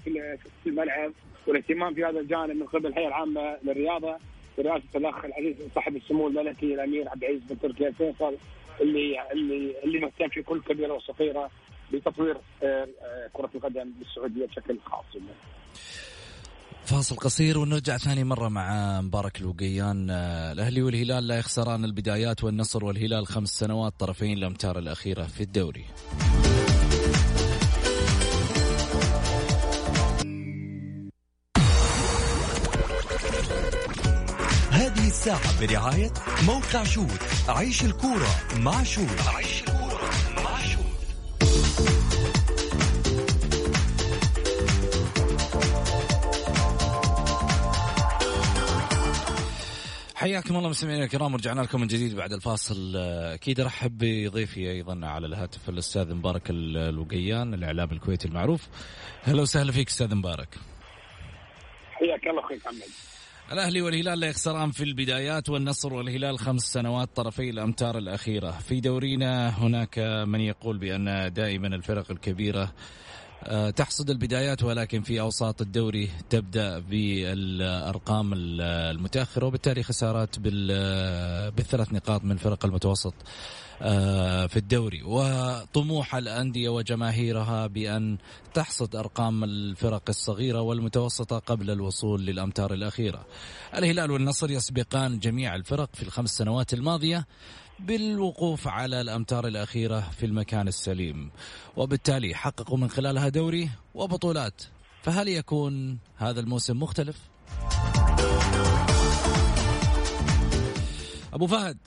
في 0.63 0.67
الملعب 0.67 1.11
والاهتمام 1.47 1.93
في 1.93 2.05
هذا 2.05 2.19
الجانب 2.19 2.55
من 2.55 2.65
قبل 2.65 2.87
الهيئة 2.87 3.07
العامة 3.07 3.57
للرياضة 3.63 4.17
برئاسة 4.57 4.83
الأخ 4.95 5.25
العزيز 5.25 5.55
صاحب 5.75 5.95
السمو 5.95 6.27
الملكي 6.27 6.73
الأمير 6.73 7.09
عبد 7.09 7.23
العزيز 7.23 7.41
بن 7.49 7.59
تركي 7.59 7.87
الفيصل 7.87 8.35
اللي 8.81 9.31
اللي 9.31 9.75
اللي 9.83 9.99
مهتم 9.99 10.29
في 10.29 10.41
كل 10.41 10.61
كبيرة 10.61 10.93
وصغيرة 10.93 11.49
بتطوير 11.93 12.37
آه، 12.63 12.65
آه، 13.01 13.29
كرة 13.33 13.49
القدم 13.55 13.91
بالسعودية 13.99 14.45
بشكل 14.45 14.79
خاص. 14.85 15.05
فاصل 16.85 17.15
قصير 17.15 17.57
ونرجع 17.59 17.97
ثاني 17.97 18.23
مرة 18.23 18.49
مع 18.49 19.01
مبارك 19.01 19.41
الوقيان. 19.41 20.09
آه، 20.09 20.51
الأهلي 20.51 20.81
والهلال 20.81 21.27
لا 21.27 21.37
يخسران 21.39 21.85
البدايات 21.85 22.43
والنصر 22.43 22.85
والهلال 22.85 23.27
خمس 23.27 23.49
سنوات 23.49 23.93
طرفين 23.99 24.37
الأمتار 24.37 24.79
الأخيرة 24.79 25.23
في 25.23 25.41
الدوري. 25.41 25.85
الساعة 35.25 35.67
برعاية 35.67 36.11
موقع 36.47 36.83
شوت 36.83 37.19
عيش 37.47 37.83
الكورة 37.83 38.27
مع 38.57 38.83
شوت 38.83 39.27
عيش 39.35 39.61
الكورة 39.61 40.09
مع 40.43 40.59
شوت 40.59 40.85
حياكم 50.15 50.55
الله 50.55 50.69
مستمعينا 50.69 51.03
الكرام 51.03 51.33
ورجعنا 51.33 51.61
لكم 51.61 51.81
من 51.81 51.87
جديد 51.87 52.15
بعد 52.15 52.33
الفاصل. 52.33 52.93
أكيد 52.95 53.59
أرحب 53.59 53.97
بضيفي 53.97 54.71
أيضا 54.71 55.07
على 55.07 55.27
الهاتف 55.27 55.69
الأستاذ 55.69 56.13
مبارك 56.13 56.49
الوقيان 56.49 57.53
الإعلام 57.53 57.91
الكويتي 57.91 58.27
المعروف. 58.27 58.67
أهلا 59.27 59.41
وسهلا 59.41 59.71
فيك 59.71 59.87
أستاذ 59.87 60.15
مبارك. 60.15 60.55
حياك 61.91 62.27
الله 62.27 62.45
أخوي 62.45 62.57
محمد. 62.57 63.14
الأهلي 63.51 63.81
والهلال 63.81 64.19
لا 64.19 64.27
يخسران 64.27 64.71
في 64.71 64.83
البدايات 64.83 65.49
والنصر 65.49 65.93
والهلال 65.93 66.39
خمس 66.39 66.61
سنوات 66.61 67.09
طرفي 67.15 67.49
الأمتار 67.49 67.97
الأخيرة. 67.97 68.51
في 68.51 68.79
دورينا 68.79 69.49
هناك 69.49 69.99
من 70.27 70.41
يقول 70.41 70.77
بأن 70.77 71.33
دائما 71.33 71.67
الفرق 71.67 72.11
الكبيرة 72.11 72.71
آه، 73.43 73.69
تحصد 73.69 74.09
البدايات 74.09 74.63
ولكن 74.63 75.01
في 75.01 75.19
أوساط 75.19 75.61
الدوري 75.61 76.09
تبدأ 76.29 76.79
بالأرقام 76.79 78.31
المتأخرة 78.35 79.45
وبالتالي 79.45 79.83
خسارات 79.83 80.39
بالثلاث 80.39 81.93
نقاط 81.93 82.23
من 82.23 82.37
فرق 82.37 82.65
المتوسط. 82.65 83.13
آه، 83.13 83.64
في 84.47 84.57
الدوري. 84.57 85.03
وطموح 85.03 86.15
الأندية 86.15 86.69
وجماهيرها 86.69 87.67
بأن 87.67 88.17
تحصد 88.53 88.95
أرقام 88.95 89.43
الفرق 89.43 90.03
الصغيرة 90.09 90.61
والمتوسطة 90.61 91.39
قبل 91.39 91.71
الوصول 91.71 92.25
للأمتار 92.25 92.73
الأخيرة. 92.73 93.25
الهلال 93.75 94.11
والنصر 94.11 94.51
يسبقان 94.51 95.19
جميع 95.19 95.55
الفرق 95.55 95.89
في 95.93 96.03
الخمس 96.03 96.37
سنوات 96.37 96.73
الماضية 96.73 97.27
بالوقوف 97.79 98.67
على 98.67 99.01
الأمتار 99.01 99.47
الأخيرة 99.47 99.99
في 99.99 100.25
المكان 100.25 100.67
السليم. 100.67 101.31
وبالتالي 101.77 102.35
حققوا 102.35 102.77
من 102.77 102.89
خلالها 102.89 103.29
دوري 103.29 103.69
وبطولات. 103.93 104.61
فهل 105.03 105.27
يكون 105.27 105.99
هذا 106.17 106.39
الموسم 106.39 106.79
مختلف؟ 106.79 107.17
أبو 111.33 111.47
فهد. 111.47 111.77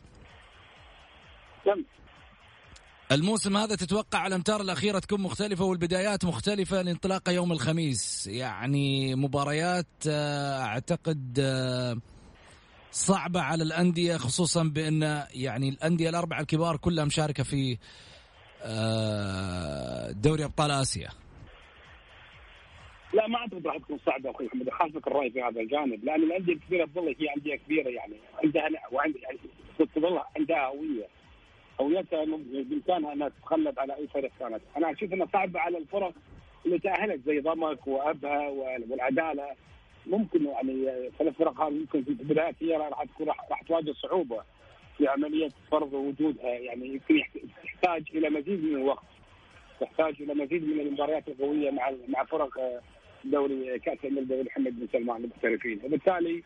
الموسم 3.12 3.56
هذا 3.56 3.76
تتوقع 3.76 4.26
الامتار 4.26 4.60
الاخيره 4.60 4.98
تكون 4.98 5.20
مختلفة 5.20 5.64
والبدايات 5.64 6.24
مختلفة 6.24 6.82
لانطلاق 6.82 7.28
يوم 7.28 7.52
الخميس. 7.52 8.26
يعني 8.26 9.14
مباريات 9.14 9.86
آه، 10.08 10.62
أعتقد 10.62 11.38
آه، 11.40 11.96
صعبة 12.90 13.40
على 13.40 13.62
الأندية 13.62 14.16
خصوصا 14.16 14.64
بأن 14.64 15.22
يعني 15.34 15.68
الأندية 15.68 16.08
الأربعة 16.08 16.40
الكبار 16.40 16.76
كلها 16.76 17.04
مشاركه 17.04 17.42
في 17.42 17.78
آه، 18.62 20.10
دوري 20.10 20.44
أبطال 20.44 20.70
آسيا. 20.70 21.08
لا 23.12 23.26
ما 23.28 23.38
أعتقد 23.38 23.66
راح 23.66 23.76
تكون 23.76 23.98
صعبة 24.06 24.30
أخوي 24.30 24.46
محمد 24.46 24.68
اخالفك 24.68 25.06
الرأي 25.06 25.30
في 25.30 25.42
هذا 25.42 25.60
الجانب 25.60 26.04
لأن 26.04 26.22
الأندية 26.22 26.52
الكبيره 26.52 26.86
تظل 26.86 27.14
هي 27.20 27.34
أندية 27.36 27.56
كبيرة 27.56 27.88
يعني 27.88 28.14
عندها 28.44 28.68
وعند 28.92 29.14
يعني 29.16 29.38
تظل 29.94 30.20
عندها 30.36 30.66
هوية. 30.66 31.17
هويتها 31.80 32.24
بامكانها 32.24 33.12
أنها 33.12 33.28
تتغلب 33.28 33.78
على 33.78 33.96
أي 33.96 34.06
فريق 34.06 34.30
كانت، 34.40 34.60
أنا 34.76 34.92
أشوف 34.92 35.12
انها 35.12 35.26
صعبه 35.32 35.60
على 35.60 35.78
الفرق 35.78 36.12
اللي 36.66 36.78
تأهلت 36.78 37.20
زي 37.26 37.40
ضمك 37.40 37.86
وأبها 37.86 38.48
والعدالة. 38.48 39.48
ممكن 40.06 40.44
يعني 40.44 41.10
ثلاث 41.18 41.34
فرق 41.34 41.60
هذه 41.60 41.70
ممكن 41.70 42.02
في 42.02 42.10
البدايات 42.10 42.54
هي 42.60 42.76
راح 42.76 43.04
تكون 43.04 43.28
راح 43.28 43.62
تواجه 43.62 43.92
صعوبة 43.92 44.42
في 44.98 45.08
عملية 45.08 45.48
فرض 45.70 45.92
وجودها. 45.92 46.50
يعني 46.50 46.86
يمكن 46.86 47.22
تحتاج 47.64 48.04
إلى 48.14 48.30
مزيد 48.30 48.64
من 48.64 48.76
الوقت. 48.76 49.04
تحتاج 49.80 50.22
إلى 50.22 50.34
مزيد 50.34 50.64
من 50.64 50.80
المباريات 50.80 51.28
القوية 51.28 51.70
مع 51.70 51.90
مع 52.08 52.24
فرق 52.24 52.50
دوري 53.24 53.78
كأس 53.78 53.98
الامير 54.04 54.24
دوري 54.24 54.42
محمد 54.42 54.80
بن 54.80 54.88
سلمان 54.92 55.22
للمحترفين 55.22 55.80
وبالتالي 55.84 56.42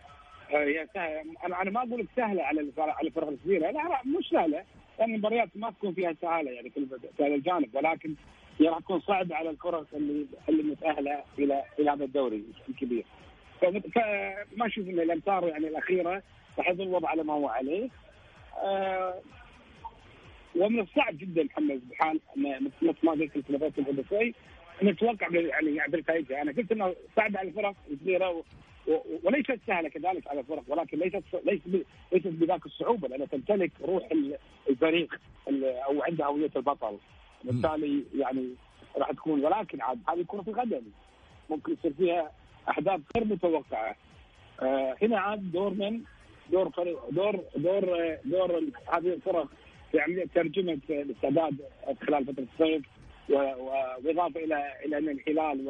آه، 0.54 0.64
هي 0.64 0.86
سهلة. 0.94 1.24
أنا 1.46 1.70
ما 1.70 1.82
أقول 1.82 2.00
لك 2.00 2.06
سهلة 2.16 2.42
على 2.42 2.72
على 2.78 3.08
الفرق 3.08 3.28
الكبيرة. 3.28 3.70
لا 3.70 4.00
مش 4.18 4.28
سهلة. 4.30 4.64
لأن 4.98 5.14
المباريات 5.14 5.48
ما 5.54 5.70
تكون 5.70 5.94
فيها 5.94 6.14
سهاله 6.22 6.50
يعني 6.50 6.70
في 6.70 6.86
هذا 7.20 7.34
الجانب 7.34 7.74
ولكن 7.74 8.14
راح 8.60 8.78
تكون 8.78 9.00
صعبه 9.00 9.36
على 9.36 9.50
الكرة 9.50 9.86
اللي 9.92 10.26
اللي 10.48 10.62
متأهلة 10.62 11.22
إلى 11.38 11.62
إلى 11.78 11.90
هذا 11.90 12.04
الدوري 12.04 12.44
الكبير. 12.68 13.04
فما 13.60 14.66
أشوف 14.66 14.88
إن 14.88 15.00
الأمتار 15.00 15.48
يعني 15.48 15.68
الأخيرة 15.68 16.22
راح 16.58 16.68
يظل 16.68 16.82
الوضع 16.82 17.08
على 17.08 17.22
ما 17.22 17.32
هو 17.32 17.48
عليه. 17.48 17.88
آه 18.62 19.14
ومن 20.56 20.80
الصعب 20.80 21.18
جدا 21.18 21.44
محمد 21.44 21.88
بحال 21.90 22.20
مثل 22.82 22.96
ما 23.02 23.12
قلت 23.12 23.78
قبل 23.80 24.04
شوي 24.08 24.34
نتوقع 24.82 25.28
يعني 25.30 25.78
بنتائجها 25.88 26.42
أنا 26.42 26.52
قلت 26.52 26.72
إنه 26.72 26.94
صعب 27.16 27.36
على 27.36 27.48
الفرق 27.48 27.74
الكبيره 27.90 28.44
وليست 29.24 29.58
سهلة 29.66 29.88
كذلك 29.88 30.28
على 30.28 30.40
الفرق 30.40 30.62
ولكن 30.68 30.98
ليست 30.98 31.22
ليست 31.44 31.86
ليست 32.12 32.26
بذاك 32.26 32.66
الصعوبة 32.66 33.08
لأنها 33.08 33.26
تمتلك 33.26 33.70
روح 33.84 34.08
الفريق 34.82 35.20
أو 35.86 36.02
عندها 36.02 36.26
هوية 36.26 36.50
البطل. 36.56 36.98
بالتالي 37.44 38.04
يعني 38.14 38.54
راح 38.96 39.10
تكون 39.12 39.44
ولكن 39.44 39.80
عاد 39.80 39.98
هذه 40.08 40.24
كره 40.26 40.44
القدم 40.48 40.82
ممكن 41.50 41.72
يصير 41.72 41.92
فيها 41.92 42.30
أحداث 42.68 43.00
غير 43.16 43.24
متوقعة. 43.24 43.96
آه 44.62 44.96
هنا 45.02 45.18
عاد 45.20 45.52
دور 45.52 45.70
من؟ 45.70 46.00
دور 46.50 46.70
فريق 46.70 47.10
دور 47.10 47.40
دور 47.56 48.16
دور 48.24 48.62
هذه 48.92 49.14
الفرق 49.14 49.48
في 49.92 50.00
عمليه 50.00 50.26
ترجمة 50.34 50.78
الاستعداد 50.90 51.56
خلال 52.06 52.24
فترة 52.26 52.46
الصيف 52.54 52.82
وإضافة 53.28 54.40
إلى 54.44 54.72
إلى 54.84 54.98
أن 54.98 55.08
الهلال 55.08 55.66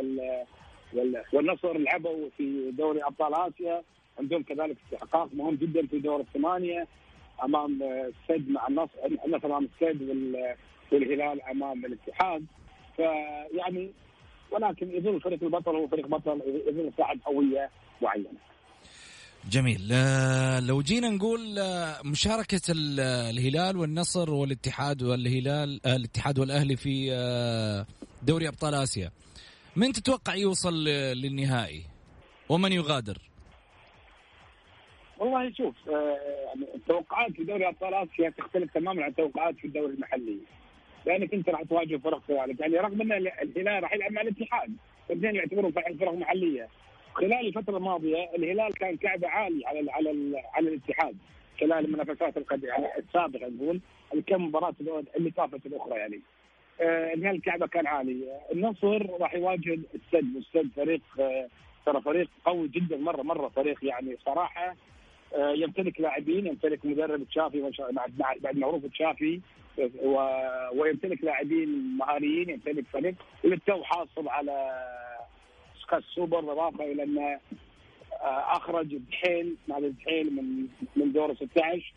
وال 0.92 1.24
والنصر 1.32 1.78
لعبوا 1.78 2.28
في 2.36 2.70
دوري 2.70 3.04
أبطال 3.04 3.34
آسيا. 3.34 3.82
عندهم 4.18 4.42
كذلك 4.42 4.76
استحقاق 4.84 5.28
مهم 5.34 5.54
جدا 5.54 5.86
في 5.86 5.98
دور 5.98 6.20
الثمانية. 6.20 6.86
أمام 7.44 7.82
السد 7.82 8.48
مع 8.48 8.66
النصر 8.68 8.92
النصر 9.26 9.46
أمام 9.46 9.68
السد 9.74 10.02
والهلال 10.92 11.42
أمام 11.42 11.84
الاتحاد. 11.84 12.44
فيعني 12.96 13.90
ولكن 14.50 14.90
يظل 14.90 15.20
فريق 15.20 15.42
البطل 15.42 15.76
هو 15.76 15.88
فريق 15.88 16.06
بطل 16.06 16.40
يظل 16.68 16.92
صاحب 16.98 17.20
هويه 17.28 17.70
معينة. 18.02 18.28
جميل. 19.50 19.88
آه، 19.92 20.60
لو 20.60 20.82
جينا 20.82 21.08
نقول 21.08 21.58
آه، 21.58 21.96
مشاركة 22.04 22.60
الهلال 22.70 23.76
والنصر 23.76 24.30
والاتحاد 24.30 25.02
والهلال 25.02 25.80
آه، 25.86 25.96
الاتحاد 25.96 26.38
والأهلي 26.38 26.76
في 26.76 27.10
دوري 28.22 28.48
أبطال 28.48 28.74
آسيا 28.74 29.10
من 29.76 29.92
تتوقع 29.92 30.34
يوصل 30.34 30.84
للنهائي؟ 30.84 31.82
ومن 32.48 32.72
يغادر؟ 32.72 33.18
والله 35.22 35.52
شوف 35.52 35.74
يعني 35.86 36.66
التوقعات 36.74 37.32
في 37.32 37.44
دوري 37.44 37.68
ابطال 37.68 37.94
آسيا 37.94 38.30
تختلف 38.30 38.72
تماما 38.74 39.02
عن 39.02 39.10
التوقعات 39.10 39.54
في 39.54 39.64
الدوري 39.64 39.94
المحلي. 39.94 40.38
لأنك 41.06 41.34
أنت 41.34 41.48
راح 41.48 41.62
تواجه 41.62 41.96
فرق 41.96 42.22
كذلك 42.28 42.60
يعني 42.60 42.76
رغم 42.76 43.02
أن 43.02 43.12
الهلال 43.12 43.82
راح 43.82 43.92
يلعب 43.94 44.12
مع 44.12 44.20
الاتحاد 44.20 44.72
الاثنين 45.10 45.34
يعتبرون 45.34 45.72
فرق 45.72 46.12
محلية. 46.14 46.68
خلال 47.14 47.46
الفترة 47.46 47.76
الماضية 47.76 48.30
الهلال 48.36 48.74
كان 48.74 48.96
كعبة 48.96 49.28
عالي 49.28 49.66
على 49.66 49.80
ال 49.80 49.90
على 49.90 50.10
ال 50.10 50.36
على 50.54 50.68
الاتحاد 50.68 51.16
خلال 51.60 51.84
المنافسات 51.84 52.34
السابقة 52.98 53.48
نقول 53.48 53.80
الكم 54.14 54.44
مباراة 54.44 54.74
اللي 55.16 55.30
طافت 55.30 55.66
الأخرى 55.66 55.98
يعني. 55.98 56.20
آه 56.80 57.12
الهلال 57.14 57.36
الكعبه 57.36 57.66
كان 57.66 57.86
عالي. 57.86 58.40
النصر 58.52 59.20
راح 59.20 59.34
يواجه 59.34 59.74
السد 59.94 60.36
والسد 60.36 60.70
فريق 60.76 61.00
آه 61.20 61.48
ترى 61.86 62.00
فريق 62.00 62.28
قوي 62.44 62.68
جدا 62.68 62.96
مره 62.96 63.22
مرة 63.22 63.48
فريق 63.48 63.84
يعني 63.84 64.16
صراحة 64.24 64.68
آه 64.70 64.74
يمتلك 65.38 66.00
لاعبين 66.00 66.46
يمتلك 66.46 66.86
مدرب 66.86 67.24
تشافي 67.28 67.70
بعد 68.42 68.56
معروف 68.56 68.86
تشافي 68.86 69.40
ويمتلك 70.74 71.24
لاعبين 71.24 71.96
مهاريين 71.96 72.50
يمتلك 72.50 72.84
فريق 72.92 73.14
للتو 73.44 73.82
حاصل 73.82 74.28
على 74.28 74.72
كاس 75.90 76.02
سوبر 76.02 76.40
بالاضافه 76.40 76.84
إلى 76.84 77.02
انه 77.02 77.40
آه، 78.22 78.56
أخرج 78.56 78.96
دحيل 78.96 79.56
نادي 79.68 79.88
دحيل 79.88 80.36
من 80.36 80.66
من 80.96 81.12
دور 81.12 81.34
16 81.34 81.92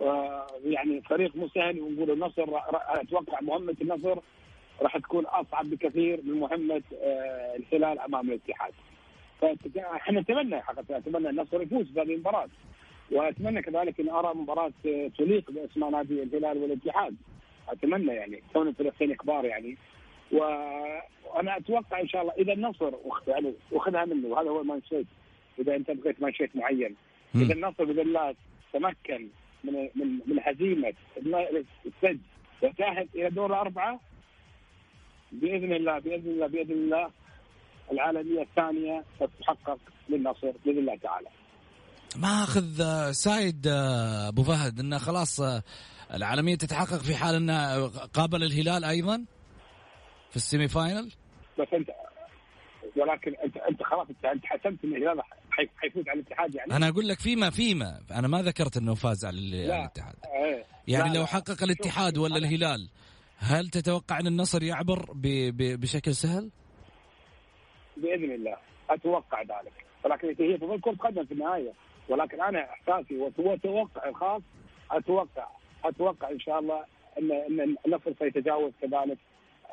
آه، 0.00 0.46
يعني 0.64 1.00
فريق 1.00 1.36
مو 1.36 1.48
سهل 1.48 1.80
ونقول 1.80 2.10
النصر 2.10 2.44
أتوقع 2.72 3.40
مهمة 3.40 3.76
النصر 3.82 4.18
راح 4.82 4.98
تكون 4.98 5.26
أصعب 5.26 5.70
بكثير 5.70 6.20
من 6.24 6.40
مهمة 6.40 6.82
آه، 7.02 7.56
الهلال 7.56 7.98
أمام 7.98 8.28
الاتحاد. 8.28 8.72
فاحنا 9.40 10.20
نتمنى 10.20 10.60
حقيقه 10.60 10.96
أتمنى 10.96 11.30
النصر 11.30 11.62
يفوز 11.62 11.90
بهذه 11.90 12.14
المباراة. 12.14 12.48
وأتمنى 13.12 13.62
كذلك 13.62 14.00
إن 14.00 14.08
أرى 14.08 14.34
مباراة 14.34 14.72
تليق 15.18 15.50
بأسماء 15.50 15.90
نادي 15.90 16.22
الهلال 16.22 16.58
والاتحاد. 16.58 17.16
أتمنى 17.68 18.12
يعني 18.12 18.42
كون 18.52 18.68
الفريقين 18.68 19.14
كبار 19.14 19.44
يعني. 19.44 19.76
وأنا 20.32 21.56
أتوقع 21.56 22.00
إن 22.00 22.08
شاء 22.08 22.22
الله 22.22 22.32
إذا 22.38 22.52
النصر 22.52 22.92
يعني 23.28 23.52
واخذها 23.70 24.04
منه 24.04 24.28
وهذا 24.28 24.50
هو 24.50 24.60
المانشيت 24.60 25.06
إذا 25.58 25.76
أنت 25.76 25.90
بغيت 25.90 26.22
مانشيت 26.22 26.56
معين. 26.56 26.96
إذا 27.34 27.54
النصر 27.54 27.84
باذن 27.84 28.00
الله 28.00 28.34
تمكن 28.72 29.28
من 29.64 29.88
من 29.94 30.20
من 30.26 30.38
هزيمة 30.42 30.92
السد 31.86 32.20
وتأهل 32.62 33.08
إلى 33.14 33.30
دور 33.30 33.46
الأربعة 33.46 34.00
بإذن 35.32 35.72
الله 35.72 35.98
بإذن 35.98 36.30
الله 36.30 36.46
بإذن 36.46 36.72
الله 36.72 37.10
العالمية 37.92 38.42
الثانية 38.42 39.04
ستتحقق 39.16 39.78
للنصر 40.08 40.50
باذن 40.64 40.78
الله 40.78 40.96
تعالى. 40.96 41.28
ما 42.16 42.42
أخذ 42.44 42.80
آه، 42.80 43.10
سايد 43.10 43.66
آه، 43.66 44.28
أبو 44.28 44.42
فهد 44.42 44.80
انه 44.80 44.98
خلاص 44.98 45.40
آه، 45.40 45.62
العالمية 46.14 46.54
تتحقق 46.54 46.98
في 46.98 47.14
حال 47.14 47.34
انه 47.34 47.86
قابل 47.88 48.42
الهلال 48.42 48.84
أيضا 48.84 49.24
في 50.30 50.36
semi 50.36 50.68
final؟ 50.68 51.12
بس 51.58 51.66
أنت 51.74 51.90
ولكن 52.96 53.34
أنت 53.44 53.56
أنت 53.56 53.82
خلاص 53.82 54.06
أنت 54.24 54.46
حسمت 54.46 54.84
إن 54.84 54.96
الهلال 54.96 55.22
حيفوز 55.50 56.08
على 56.08 56.20
الاتحاد 56.20 56.54
يعني 56.54 56.76
أنا 56.76 56.88
أقول 56.88 57.08
لك 57.08 57.20
فيما 57.20 57.50
فيما 57.50 58.00
أنا 58.10 58.28
ما 58.28 58.42
ذكرت 58.42 58.76
إنه 58.76 58.94
فاز 58.94 59.24
على 59.24 59.38
الاتحاد 59.38 60.14
إيه 60.24 60.64
يعني 60.88 61.12
لا 61.12 61.18
لو 61.18 61.26
حقق 61.26 61.62
الاتحاد 61.62 62.18
ولا 62.18 62.36
الهلال 62.36 62.88
هل 63.36 63.68
تتوقع 63.68 64.20
إن 64.20 64.26
النصر 64.26 64.62
يعبر 64.62 65.06
بشكل 65.54 66.14
سهل؟ 66.14 66.50
بإذن 68.00 68.32
الله. 68.32 68.56
أتوقع 68.90 69.42
ذلك. 69.42 69.72
ولكن 70.04 70.34
هي 70.38 70.56
تظل 70.56 70.80
كرة 70.80 70.92
قدم 70.92 71.24
في 71.24 71.32
النهاية 71.32 71.72
ولكن 72.08 72.40
أنا 72.40 72.64
إحساسي 72.64 73.16
وتوقع 73.38 74.08
الخاص 74.08 74.42
أتوقع 74.90 75.46
أتوقع 75.84 76.30
إن 76.30 76.40
شاء 76.40 76.58
الله 76.58 76.84
إن 77.18 77.32
إن 77.32 77.76
النصر 77.86 78.12
سيتجاوز 78.18 78.72
كذلك 78.82 79.18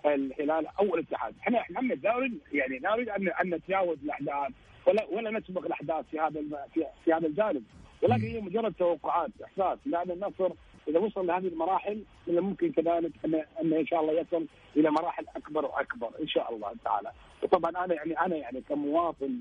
الهلال 0.06 0.68
أو 0.80 0.96
الاتحاد، 0.96 1.36
إحنا 1.40 1.64
لا 1.70 1.82
نريد 1.82 2.40
يعني 2.54 2.80
لا 2.80 2.92
نريد 2.92 3.10
أن 3.10 3.28
أن 3.28 3.50
نتجاوز 3.50 3.98
الأحداث 4.04 4.52
ولا 4.88 5.06
ولا 5.12 5.32
نسبق 5.32 5.66
الأحداث 5.66 6.06
في 6.12 6.20
هذا 6.20 6.68
في, 6.74 6.86
في 7.06 7.14
هذا 7.14 7.28
الجانب، 7.28 7.64
ولكن 8.02 8.24
هي 8.24 8.42
مجرد 8.42 8.74
توقعات 8.74 9.32
إحساس. 9.44 9.80
لأن 9.86 10.12
النصر 10.12 10.52
إذا 10.88 11.00
وصل 11.00 11.28
لهذه 11.28 11.48
المراحل 11.48 12.04
من 12.28 12.38
الممكن 12.38 12.72
كذلك 12.72 13.12
ان 13.26 13.44
أن 13.74 13.86
شاء 13.88 14.02
الله 14.02 14.14
يصل 14.14 14.46
إلى 14.78 14.92
مراحل 14.92 15.26
أكبر 15.36 15.66
وأكبر 15.66 16.10
إن 16.22 16.28
شاء 16.28 16.56
الله 16.56 16.72
تعالى. 16.86 17.12
وطبعا 17.44 17.86
أنا 17.86 17.94
يعني 17.94 18.20
أنا 18.20 18.36
يعني 18.36 18.62
كمواطن 18.62 19.40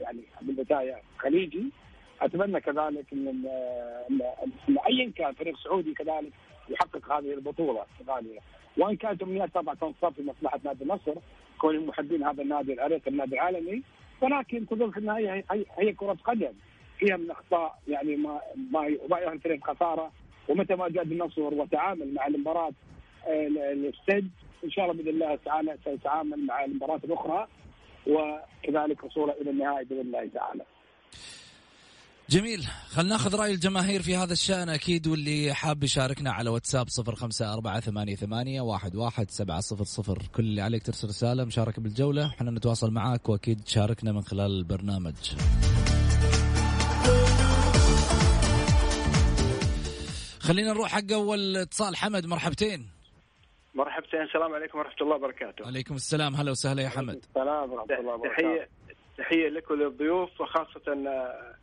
يعني 0.00 0.20
بالبداية 0.42 1.02
خليجي 1.18 1.64
أتمنى 2.20 2.60
كذلك 2.60 3.12
ان 3.12 3.28
ان, 4.10 4.78
ايا 4.86 5.12
كان 5.16 5.32
فريق 5.32 5.58
سعودي 5.58 5.94
كذلك 5.94 6.32
يحقق 6.68 7.12
هذه 7.12 7.34
البطولة 7.34 7.84
الغاليه 8.00 8.40
وإن 8.76 8.96
كانت 8.96 9.22
امنيات 9.22 9.54
طبعا 9.54 9.74
تنصب 9.74 10.12
في 10.12 10.22
مصلحة 10.22 10.60
نادي 10.64 10.84
النصر 10.84 11.14
كون 11.58 11.86
محبين 11.86 12.24
هذا 12.24 12.42
النادي 12.42 12.72
العريق 12.72 13.02
النادي 13.08 13.34
العالمي. 13.34 13.82
ولكن 14.20 14.66
تظل 14.66 14.92
في 14.92 14.98
النهايه 14.98 15.44
هي, 15.78 15.92
كرة 15.92 16.16
قدم 16.24 16.52
فيها 16.98 17.16
من 17.16 17.30
أخطاء 17.30 17.78
يعني 17.88 18.16
ما 18.16 18.40
ما 18.70 18.96
ما 19.10 19.32
الفريق 19.32 19.64
خسارة. 19.64 20.12
ومتى 20.48 20.74
ما 20.74 20.88
جاء 20.88 21.02
النصر 21.02 21.40
وتعامل 21.40 22.14
مع 22.14 22.26
المباراة 22.26 22.72
السد 23.28 24.30
إن 24.64 24.70
شاء 24.70 24.84
الله 24.84 24.96
بإذن 24.96 25.08
الله 25.08 25.38
تعالى 25.44 25.78
سيتعامل 25.84 26.46
مع 26.46 26.64
المباراة 26.64 27.00
الأخرى 27.04 27.48
وكذلك 28.06 29.04
وصوله 29.04 29.32
إلى 29.40 29.50
النهائي 29.50 29.84
بإذن 29.84 30.00
الله 30.00 30.28
تعالى. 30.34 30.64
جميل. 32.30 32.60
خلنا 32.88 33.08
ناخذ 33.08 33.36
رأي 33.36 33.54
الجماهير 33.54 34.02
في 34.02 34.16
هذا 34.16 34.32
الشأن 34.32 34.68
أكيد 34.68 35.06
واللي 35.06 35.54
حاب 35.54 35.84
يشاركنا 35.84 36.32
على 36.32 36.50
واتساب 36.50 36.88
صفر 36.88 37.14
خمسة 37.14 37.54
أربعة 37.54 37.80
ثمانية, 37.80 38.14
ثمانية 38.14 38.60
واحد, 38.60 38.96
واحد 38.96 39.30
سبعة 39.30 39.60
صفر 39.60 39.84
صفر. 39.84 40.18
كل 40.34 40.42
اللي 40.42 40.60
عليك 40.60 40.82
ترسل 40.82 41.08
رسالة 41.08 41.44
مشاركة 41.44 41.82
بالجولة 41.82 42.26
إحنا 42.26 42.50
نتواصل 42.50 42.90
معاك 42.90 43.28
وأكيد 43.28 43.60
تشاركنا 43.60 44.12
من 44.12 44.22
خلال 44.22 44.50
البرنامج. 44.50 45.14
خلينا 50.48 50.72
نروح 50.72 50.88
حق 50.88 51.12
أول 51.12 51.56
اتصال. 51.56 51.96
حمد 51.96 52.26
مرحبتين. 52.26 52.86
مرحبتين 53.74 54.20
السلام 54.20 54.54
عليكم 54.54 54.78
ورحمة 54.78 54.96
الله 55.00 55.14
وبركاته. 55.16 55.66
عليكم 55.66 55.94
السلام. 55.94 56.34
هلا 56.34 56.50
وسهلا 56.50 56.82
يا 56.82 56.88
حمد. 56.88 57.14
السلام 57.16 57.72
ورحمة 57.72 57.98
الله 57.98 58.14
وبركاته. 58.14 58.66
تحية 59.18 59.48
لك 59.48 59.70
وللضيوف 59.70 60.40
وخاصة 60.40 60.82
آه، 60.88 61.54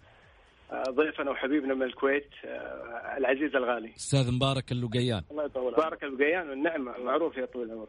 آه، 0.72 0.84
ضيفنا 0.90 1.32
وحبيبنا 1.32 1.74
من 1.74 1.84
الكويت 1.84 2.30
آه، 2.46 3.18
العزيز 3.18 3.56
الغالي. 3.56 3.92
أستاذ 3.96 4.32
مبارك 4.32 4.72
اللقيان. 4.72 5.24
الله 5.32 5.46
يطول 5.46 5.76
بارك 5.76 6.04
البقيان 6.04 6.50
والنعمة 6.50 6.98
معروف 6.98 7.38
يا 7.38 7.46
طويل 7.46 7.68
العمر. 7.68 7.88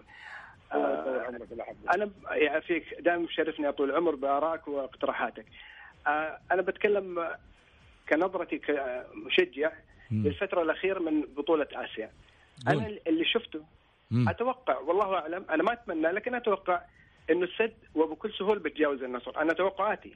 أنا 1.94 2.10
يعافيك 2.30 2.84
دائما 3.00 3.22
مشرفني 3.22 3.66
يا 3.66 3.70
طول 3.70 3.90
العمر 3.90 4.14
بارائك 4.14 4.68
واقتراحاتك. 4.68 5.46
أنا 6.52 6.62
بتكلم 6.62 7.28
كنظرتي 8.08 8.58
كمشجع 8.58 9.72
للفتره 10.12 10.62
الأخيرة 10.62 10.98
من 10.98 11.22
بطولة 11.22 11.66
آسيا. 11.72 12.10
أنا 12.68 12.98
اللي 13.06 13.24
شفته 13.24 13.64
أتوقع 14.28 14.78
والله 14.78 15.14
أعلم 15.14 15.44
أنا 15.50 15.62
ما 15.62 15.72
أتمنى 15.72 16.08
لكن 16.08 16.34
أتوقع 16.34 16.80
إنه 17.30 17.44
السد 17.44 17.74
وبكل 17.94 18.32
سهولة 18.32 18.60
بتجاوز 18.60 19.02
النصر. 19.02 19.40
أنا 19.40 19.52
توقعاتي 19.52 20.14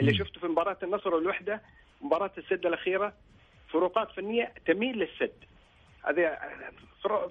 اللي 0.00 0.12
مم. 0.12 0.18
شفته 0.18 0.40
في 0.40 0.46
مباراة 0.46 0.76
النصر 0.82 1.14
والوحده 1.14 1.62
مباراة 2.00 2.30
السد 2.38 2.66
الأخيرة 2.66 3.12
فروقات 3.68 4.10
فنية 4.10 4.52
تميل 4.66 4.98
للسد. 4.98 5.44
هذه 6.08 6.38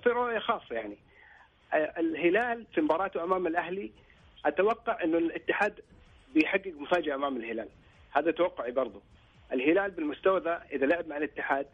في 0.03 0.09
رؤيه 0.09 0.39
خاصة 0.39 0.75
يعني. 0.75 0.97
الهلال 1.73 2.65
في 2.75 2.81
مباراته 2.81 3.23
أمام 3.23 3.47
الأهلي 3.47 3.91
أتوقع 4.45 5.03
إنه 5.03 5.17
الاتحاد 5.17 5.79
بيحقق 6.33 6.73
مفاجأة 6.77 7.15
أمام 7.15 7.37
الهلال. 7.37 7.69
هذا 8.11 8.31
توقعي 8.31 8.71
برضه 8.71 9.01
الهلال 9.53 9.91
بالمستوى 9.91 10.39
ذا 10.39 10.63
إذا 10.71 10.85
لعب 10.85 11.07
مع 11.07 11.17
الاتحاد 11.17 11.65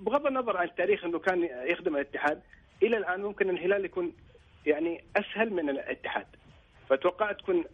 بغض 0.00 0.26
النظر 0.26 0.56
عن 0.56 0.66
التاريخ 0.66 1.04
إنه 1.04 1.18
كان 1.18 1.42
يخدم 1.42 1.96
الاتحاد 1.96 2.42
إلى 2.82 2.96
الآن 2.96 3.22
ممكن 3.22 3.50
الهلال 3.50 3.84
يكون 3.84 4.12
يعني 4.66 5.04
أسهل 5.16 5.52
من 5.52 5.70
الاتحاد. 5.70 6.26
فأتوقع 6.88 7.32
تكون 7.32 7.64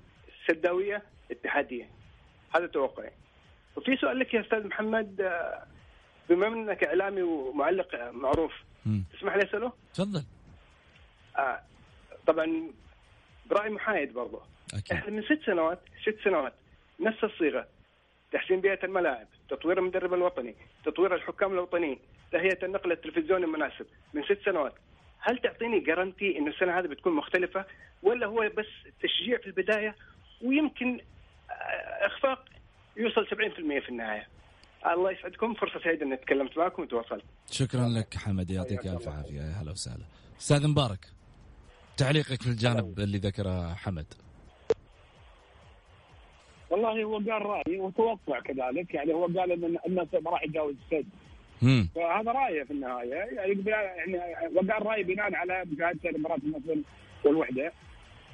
سداوية 0.48 1.02
اتحادية. 1.30 1.88
هذا 2.54 2.66
توقعي. 2.66 3.10
وفي 3.76 3.96
سؤال 3.96 4.18
لك 4.18 4.34
يا 4.34 4.40
أستاذ 4.40 4.66
محمد 4.66 5.20
آه، 5.20 5.66
بما 6.28 6.46
إنك 6.46 6.84
إعلامي 6.84 7.22
ومعلق 7.22 8.10
معروف 8.12 8.52
تسمح 9.12 9.36
لي 9.36 9.42
أسأله؟ 9.42 9.72
تفضل. 9.94 10.22
آه 11.38 11.60
طبعا 12.26 12.70
برأي 13.50 13.70
محايد 13.70 14.12
برضه 14.12 14.40
أكيد. 14.74 14.92
إحنا 14.92 15.10
من 15.10 15.22
ست 15.22 15.40
سنوات 15.46 15.78
ست 16.02 16.18
سنوات 16.24 16.52
نفس 17.00 17.24
الصيغة. 17.24 17.66
تحسين 18.32 18.60
بيئة 18.60 18.84
الملاعب، 18.84 19.26
تطوير 19.48 19.78
المدرب 19.78 20.14
الوطني، 20.14 20.54
تطوير 20.84 21.14
الحكام 21.14 21.52
الوطنيين، 21.52 21.98
تهيئة 22.32 22.64
النقل 22.64 22.92
التلفزيوني 22.92 23.44
المناسب 23.44 23.86
من 24.14 24.22
ست 24.22 24.38
سنوات. 24.44 24.74
هل 25.18 25.38
تعطيني 25.38 25.80
جارنتي 25.80 26.38
انه 26.38 26.50
السنة 26.50 26.78
هذه 26.78 26.86
بتكون 26.86 27.12
مختلفة 27.12 27.64
ولا 28.02 28.26
هو 28.26 28.50
بس 28.58 28.92
تشجيع 29.02 29.38
في 29.38 29.46
البداية 29.46 29.96
ويمكن 30.44 31.00
آه، 31.50 32.06
إخفاق 32.06 32.44
يوصل 32.96 33.26
70% 33.26 33.80
في 33.80 33.88
النهاية. 33.88 34.28
الله 34.86 35.10
يسعدكم 35.10 35.54
فرصة 35.54 35.80
سعيدة 35.84 36.06
إني 36.06 36.16
تكلمت 36.16 36.58
معكم 36.58 36.82
وتواصلت. 36.82 37.24
شكرا 37.50 37.88
لك 37.88 38.16
حمد 38.16 38.50
يعطيك 38.50 38.86
ألف 38.86 39.08
عافية 39.08 39.40
يا 39.40 39.62
هلا 39.62 39.70
وسهلا. 39.70 40.04
أستاذ 40.40 40.68
مبارك 40.68 41.06
تعليقك 41.96 42.42
في 42.42 42.46
الجانب 42.46 43.00
اللي 43.00 43.18
ذكره 43.18 43.74
حمد. 43.74 44.06
والله 46.72 47.04
هو 47.04 47.14
قال 47.16 47.46
راي 47.46 47.78
وتوقع 47.78 48.40
كذلك 48.40 48.94
يعني 48.94 49.12
هو 49.12 49.26
قال 49.26 49.52
ان 49.52 49.78
الناس 49.86 50.14
ما 50.14 50.30
راح 50.30 50.42
يتجاوز 50.42 50.74
السد 50.84 51.06
فهذا 51.94 52.32
رايه 52.32 52.62
في 52.62 52.70
النهاية. 52.70 53.14
يعني 53.14 53.62
يعني 53.66 54.18
وقال 54.54 54.86
راي 54.86 55.02
بناء 55.02 55.34
على 55.34 55.64
مشاهدته 55.72 56.10
لمباراه 56.10 56.36
النصر 56.44 56.80
والوحدة. 57.24 57.72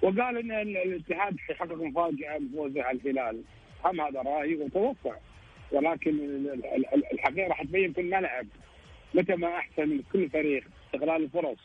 وقال 0.02 0.36
إن 0.38 0.52
الاتحاد 0.52 1.36
حقق 1.58 1.72
مفاجأة 1.72 2.38
بفوزه 2.38 2.82
على 2.82 2.98
الهلال. 2.98 3.42
هم 3.84 4.00
هذا 4.00 4.22
راي 4.22 4.54
وتوقع. 4.54 5.16
ولكن 5.72 6.46
الحقيقة 7.12 7.48
راح 7.48 7.62
تبين 7.62 7.92
كل 7.92 8.04
ملعب 8.04 8.46
متى 9.14 9.36
ما 9.36 9.48
أحسن 9.48 10.00
كل 10.12 10.30
فريق 10.30 10.64
استغلال 10.86 11.22
الفرص 11.22 11.58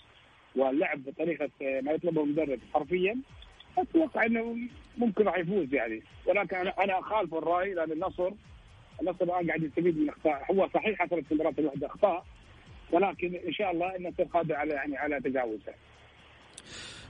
واللعب 0.56 1.04
بطريقة 1.04 1.50
ما 1.62 1.92
يطلبه 1.92 2.24
المدرب 2.24 2.60
حرفيا 2.74 3.18
أتوقع 3.78 4.26
إنه 4.26 4.58
ممكن 4.98 5.24
راح 5.26 5.38
يفوز 5.38 5.74
يعني 5.74 6.02
ولكن 6.26 6.56
أنا 6.56 6.84
أنا 6.84 7.00
أخالف 7.00 7.34
الرأي 7.34 7.74
لأن 7.74 7.92
النصر 7.92 8.32
النصر 9.02 9.24
الآن 9.26 9.48
قاعد 9.48 9.64
يستفيد 9.64 9.98
من 9.98 10.10
أخطاء 10.10 10.46
هو 10.52 10.70
صحيح 10.74 11.00
حصلت 11.00 11.26
في 11.26 11.32
المباراة 11.32 11.54
الواحدة 11.60 11.88
أخطاء 11.88 12.26
ولكن 12.92 13.36
إن 13.48 13.54
شاء 13.54 13.72
الله 13.72 13.96
النصر 13.96 14.24
قادر 14.24 14.56
على 14.56 14.74
يعني 14.74 14.98
على 14.98 15.20
تجاوزها. 15.20 15.74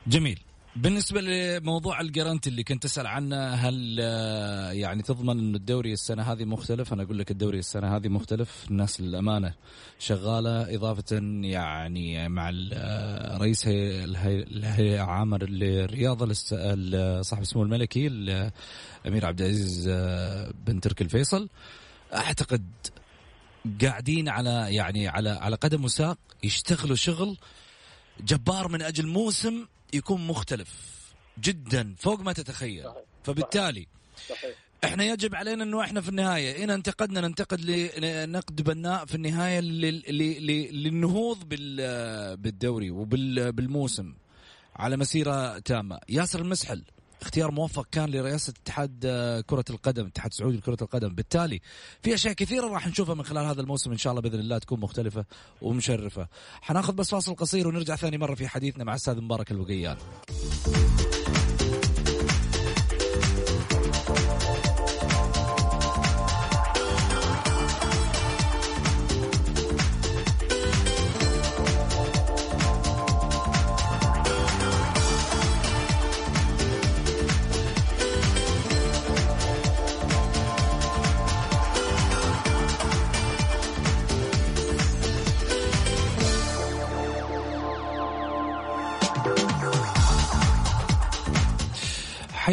جميل. 0.08 0.39
بالنسبة 0.76 1.22
لموضوع 1.22 2.02
الجرانت 2.02 2.48
اللي 2.48 2.64
كنت 2.64 2.84
تسأل 2.84 3.08
عنه 3.08 3.54
هل 3.54 3.98
آه، 4.02 4.72
يعني 4.72 5.02
تضمن 5.02 5.40
أن 5.40 5.56
الدوري 5.56 5.94
السنة 5.94 6.24
هذه 6.24 6.46
مختلف؟ 6.46 6.94
أنا 6.94 7.04
أقول 7.04 7.20
لك 7.20 7.32
الدوري 7.32 7.60
السنة 7.60 7.96
هذه 7.96 8.08
مختلف 8.08 8.66
الناس 8.72 9.02
للأمانة 9.02 9.54
شغالة 10.00 10.76
إضافة 10.76 11.18
يعني 11.42 12.30
مع 12.30 12.52
آه، 12.74 13.38
رئيس 13.38 13.64
الهيئة 13.68 15.04
العامة 15.04 15.38
للرياضة 15.38 16.34
صاحب 17.22 17.42
السمو 17.42 17.64
الملكي 17.64 18.08
الأمير 18.08 19.26
عبد 19.26 19.42
العزيز 19.42 19.88
آه، 19.88 20.54
بن 20.66 20.80
تركي 20.80 21.04
الفيصل. 21.04 21.50
أعتقد 22.14 22.66
قاعدين 23.82 24.30
على 24.30 24.76
يعني 24.76 25.08
على 25.08 25.30
على 25.30 25.56
قدم 25.56 25.84
وساق 25.84 26.18
يشتغلوا 26.44 26.96
شغل 26.96 27.38
جبار 28.24 28.68
من 28.68 28.82
أجل 28.82 29.08
موسم 29.08 29.66
يكون 29.94 30.28
مختلف 30.28 30.70
جدا 31.40 31.96
فوق 32.00 32.20
ما 32.22 32.34
تتخيل 32.34 32.84
صحيح. 32.84 33.04
فبالتالي 33.24 33.88
صحيح. 34.30 34.56
إحنا 34.84 35.04
يجب 35.04 35.36
علينا 35.36 35.64
إنه 35.64 35.82
إحنا 35.82 36.02
في 36.02 36.10
النهاية 36.10 36.64
ان 36.64 36.70
انتقدنا 36.70 37.22
ننتقد 37.22 37.62
لنقد 38.00 38.62
بناء 38.62 39.06
في 39.06 39.16
النهاية 39.16 39.60
للنهوض 40.72 41.44
بالدوري 42.42 42.92
وبالموسم 42.92 44.14
على 44.76 44.98
مسيرة 44.98 45.60
تامة 45.60 46.00
ياسر 46.10 46.42
المسحل 46.42 46.84
اختيار 47.24 47.52
موفق 47.52 47.88
كان 47.92 48.10
لرئاسة 48.10 48.54
اتحاد 48.64 49.00
كرة 49.48 49.66
القدم 49.70 50.02
الاتحاد 50.02 50.32
السعودي 50.32 50.58
لكرة 50.58 50.78
القدم. 50.82 51.16
بالتالي 51.16 51.62
في 52.04 52.14
أشياء 52.14 52.34
كثيرة 52.34 52.68
راح 52.68 52.88
نشوفها 52.88 53.16
من 53.16 53.24
خلال 53.24 53.46
هذا 53.46 53.62
الموسم 53.62 53.92
إن 53.92 53.98
شاء 53.98 54.12
الله 54.12 54.22
بإذن 54.22 54.40
الله 54.40 54.58
تكون 54.58 54.80
مختلفة 54.80 55.26
ومشرفة. 55.62 56.28
حناخذ 56.62 56.94
بس 56.94 57.10
فاصل 57.10 57.36
قصير 57.36 57.68
ونرجع 57.68 57.96
ثاني 57.96 58.18
مرة 58.18 58.36
في 58.36 58.48
حديثنا 58.48 58.84
مع 58.84 58.96
أستاذ 58.96 59.22
مبارك 59.22 59.52
الوقيان. 59.52 59.98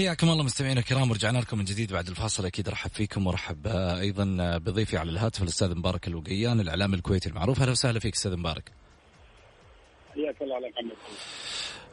حياكم 0.01 0.31
الله 0.31 0.45
مستمعينا 0.45 0.81
الكرام 0.81 1.11
ورجعنا 1.11 1.39
لكم 1.39 1.59
من 1.59 1.65
جديد 1.65 1.93
بعد 1.93 2.09
الفاصل. 2.09 2.47
أكيد 2.47 2.69
رحب 2.69 2.91
فيكم 2.91 3.27
ورحب 3.27 3.67
أيضا 3.67 4.59
بضيفي 4.59 4.97
على 4.97 5.11
الهاتف 5.11 5.43
الأستاذ 5.43 5.75
مبارك 5.75 6.09
الوقيان 6.09 6.61
الإعلام 6.61 6.95
الكويتي 6.95 7.29
المعروف. 7.29 7.61
أهلا 7.61 7.71
وسهلا 7.71 8.01
فيك 8.01 8.15
أستاذ 8.15 8.37
مبارك. 8.37 8.73
حياك 10.15 10.43
الله 10.43 10.55
على 10.55 10.73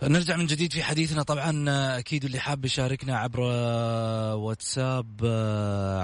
نرجع 0.03 0.35
من 0.35 0.45
جديد 0.45 0.73
في 0.73 0.83
حديثنا. 0.83 1.23
طبعا 1.23 1.65
أكيد 1.99 2.25
اللي 2.25 2.39
حاب 2.39 2.65
يشاركنا 2.65 3.17
عبر 3.17 3.39
واتساب 4.35 5.25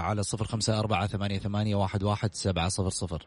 على 0.04 0.24
صفر 0.24 0.46
خمسة 0.46 0.80
أربعة 0.80 1.08
ثمانية, 1.08 1.40
ثمانية 1.40 1.76
واحد, 1.76 2.04
واحد 2.04 2.36
سبعة 2.36 2.70
صفر 2.70 2.90
صفر. 2.90 3.26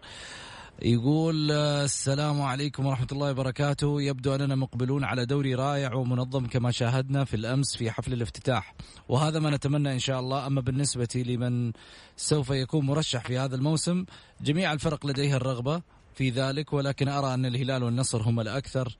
يقول 0.82 1.50
السلام 1.50 2.42
عليكم 2.42 2.86
ورحمة 2.86 3.06
الله 3.12 3.30
وبركاته. 3.30 4.02
يبدو 4.02 4.34
أننا 4.34 4.54
مقبلون 4.54 5.04
على 5.04 5.26
دوري 5.26 5.54
رائع 5.54 5.94
ومنظم 5.94 6.46
كما 6.46 6.70
شاهدنا 6.70 7.24
في 7.24 7.36
الأمس 7.36 7.76
في 7.76 7.90
حفل 7.90 8.12
الافتتاح. 8.12 8.74
وهذا 9.08 9.38
ما 9.38 9.50
نتمنى 9.50 9.92
إن 9.92 9.98
شاء 9.98 10.20
الله. 10.20 10.46
أما 10.46 10.60
بالنسبة 10.60 11.24
لمن 11.26 11.72
سوف 12.16 12.50
يكون 12.50 12.86
مرشح 12.86 13.26
في 13.26 13.38
هذا 13.38 13.56
الموسم 13.56 14.04
جميع 14.40 14.72
الفرق 14.72 15.06
لديها 15.06 15.36
الرغبة 15.36 15.82
في 16.14 16.30
ذلك 16.30 16.72
ولكن 16.72 17.08
أرى 17.08 17.34
أن 17.34 17.46
الهلال 17.46 17.82
والنصر 17.82 18.22
هم 18.22 18.40
الأكثر 18.40 18.96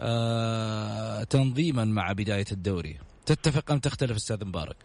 آه 0.00 1.22
تنظيما 1.22 1.84
مع 1.84 2.12
بداية 2.12 2.46
الدوري. 2.52 2.98
تتفق 3.26 3.70
أم 3.70 3.78
تختلف 3.78 4.16
أستاذ 4.16 4.44
مبارك؟ 4.44 4.76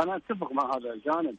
أنا 0.00 0.16
أتفق 0.16 0.52
مع 0.52 0.64
هذا 0.76 0.92
الجانب. 0.92 1.36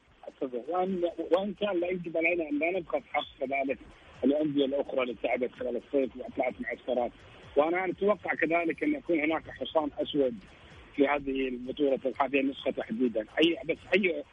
وان 0.67 1.03
وإن 1.31 1.53
كان 1.53 1.79
لا 1.79 1.87
يجب 1.87 2.17
علينا 2.17 2.49
أن 2.49 2.59
لا 2.59 2.71
نبخس 2.71 3.01
حق 3.13 3.27
كذلك 3.39 3.77
الأندية 4.23 4.65
الأخرى 4.65 5.01
اللي 5.03 5.15
تعبت 5.23 5.51
خلال 5.51 5.77
الصيف 5.77 6.17
وأطلعت 6.17 6.53
معسكرات 6.61 7.11
وأنا 7.55 7.85
أتوقع 7.85 8.33
كذلك 8.33 8.83
أن 8.83 8.93
يكون 8.95 9.19
هناك 9.19 9.49
حصان 9.49 9.89
أسود 9.99 10.35
في 10.95 11.07
هذه 11.07 11.47
البطولة 11.47 11.99
هذه 12.21 12.39
النسخه 12.39 12.71
تحديدا. 12.71 13.25
اي 13.39 13.57
بس 13.65 13.77
اي 13.93 14.23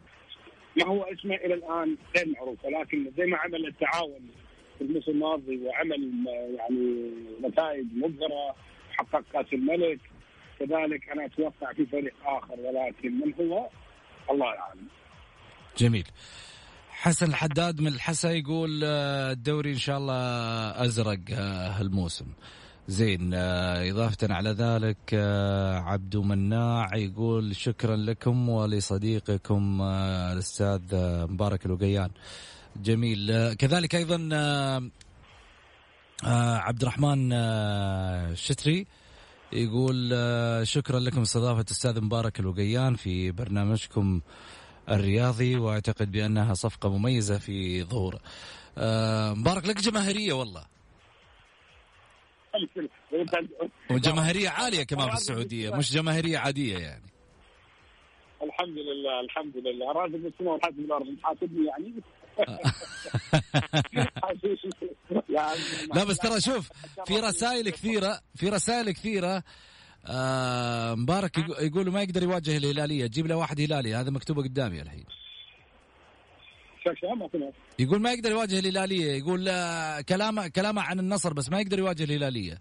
ما 0.77 0.87
هو 0.87 1.03
اسمه 1.03 1.35
إلى 1.35 1.55
الآن 1.55 1.97
غير 2.17 2.29
معروف. 2.29 2.65
ولكن 2.65 3.11
زي 3.17 3.27
ما 3.27 3.37
عمل 3.37 3.67
التعاون 3.67 4.31
في 4.79 4.85
الموسم 4.85 5.11
الماضي 5.11 5.67
وعمل 5.67 6.13
يعني 6.59 7.11
نتائج 7.43 7.87
مبهرة 7.95 8.55
حقق 8.93 9.25
كأس 9.33 9.53
الملك 9.53 10.01
كذلك 10.59 11.09
أنا 11.09 11.25
أتوقع 11.25 11.73
في 11.73 11.87
فريق 11.87 12.15
آخر. 12.25 12.61
ولكن 12.61 13.13
من 13.13 13.35
هو؟ 13.41 13.69
الله 14.31 14.47
أعلم. 14.47 14.89
جميل. 15.79 16.07
حسن 16.91 17.27
الحداد 17.27 17.81
من 17.81 17.87
الحسا 17.87 18.31
يقول 18.31 18.81
آه، 18.85 19.33
الدوري 19.33 19.71
إن 19.73 19.79
شاء 19.79 19.99
الله 19.99 20.15
أزرق 20.85 21.21
آه، 21.33 21.69
هالموسم. 21.69 22.27
زين 22.89 23.35
آه، 23.35 23.91
إضافة 23.91 24.35
على 24.35 24.51
ذلك 24.51 25.15
عبدو 25.85 26.23
مناع 26.23 26.97
يقول 26.97 27.57
شكرا 27.57 27.97
لكم 27.97 28.49
ولصديقكم 28.49 29.83
الأستاذ 30.33 30.81
مبارك 31.31 31.67
الوقيان 31.67 32.11
جميل 32.77 33.53
كذلك 33.55 33.95
أيضا 33.95 34.17
عبد 36.67 36.83
الرحمن 36.83 37.33
الشتري 37.33 38.87
يقول 39.53 40.13
شكرا 40.67 40.99
لكم 41.01 41.21
استضافة 41.21 41.61
الأستاذ 41.61 42.01
مبارك 42.01 42.41
الوقيان 42.41 42.95
في 42.95 43.31
برنامجكم 43.31 44.21
الرياضي 44.89 45.57
وأعتقد 45.57 46.13
بأنها 46.13 46.55
صفقة 46.55 46.99
مميزة 46.99 47.39
في 47.39 47.83
ظهوره. 47.83 48.21
آه 48.79 49.35
مبارك 49.35 49.67
لك 49.67 49.77
جماهيرية 49.81 50.33
والله. 50.33 50.65
وجماهيرية 53.91 54.49
عالية 54.49 54.83
كمان 54.83 55.09
في 55.09 55.15
السعودية 55.15 55.71
مش 55.71 55.93
جماهيرية 55.93 56.39
عادية 56.39 56.79
يعني. 56.79 57.05
الحمد 58.43 58.79
لله 58.79 59.21
الحمد 59.21 59.57
لله 59.57 59.93
راتب 59.93 60.27
السماء 60.27 60.53
والحاسب 60.53 60.79
الأرض 60.79 61.07
حاسبني 61.23 61.67
يعني 61.67 61.93
لا 65.95 66.05
بس 66.05 66.17
ترى 66.17 66.41
شوف 66.41 66.69
في 67.07 67.21
رسائل 67.21 67.71
كثيرة 67.71 68.21
في 68.37 68.49
رسائل 68.49 68.91
كثيرة 68.91 69.43
آه 70.07 70.95
مبارك 70.95 71.39
يقول 71.39 71.91
ما 71.91 72.03
يقدر 72.03 72.23
يواجه 72.23 72.57
الهلالية. 72.57 73.07
جيب 73.07 73.27
له 73.27 73.37
واحد 73.37 73.61
هلالي 73.61 73.95
هذا 73.95 74.11
مكتوبه 74.11 74.43
قدامي 74.43 74.83
الحين. 74.83 75.05
يقول 77.79 78.01
ما 78.01 78.13
يقدر 78.13 78.31
يواجه 78.31 78.59
الهلالية. 78.59 79.13
يقول 79.13 79.49
آه 79.49 80.01
كلامه 80.01 80.49
كلامه 80.49 80.83
عن 80.83 80.99
النصر 80.99 81.33
بس 81.33 81.51
ما 81.51 81.61
يقدر 81.61 81.79
يواجه 81.79 82.05
الهلالية. 82.05 82.59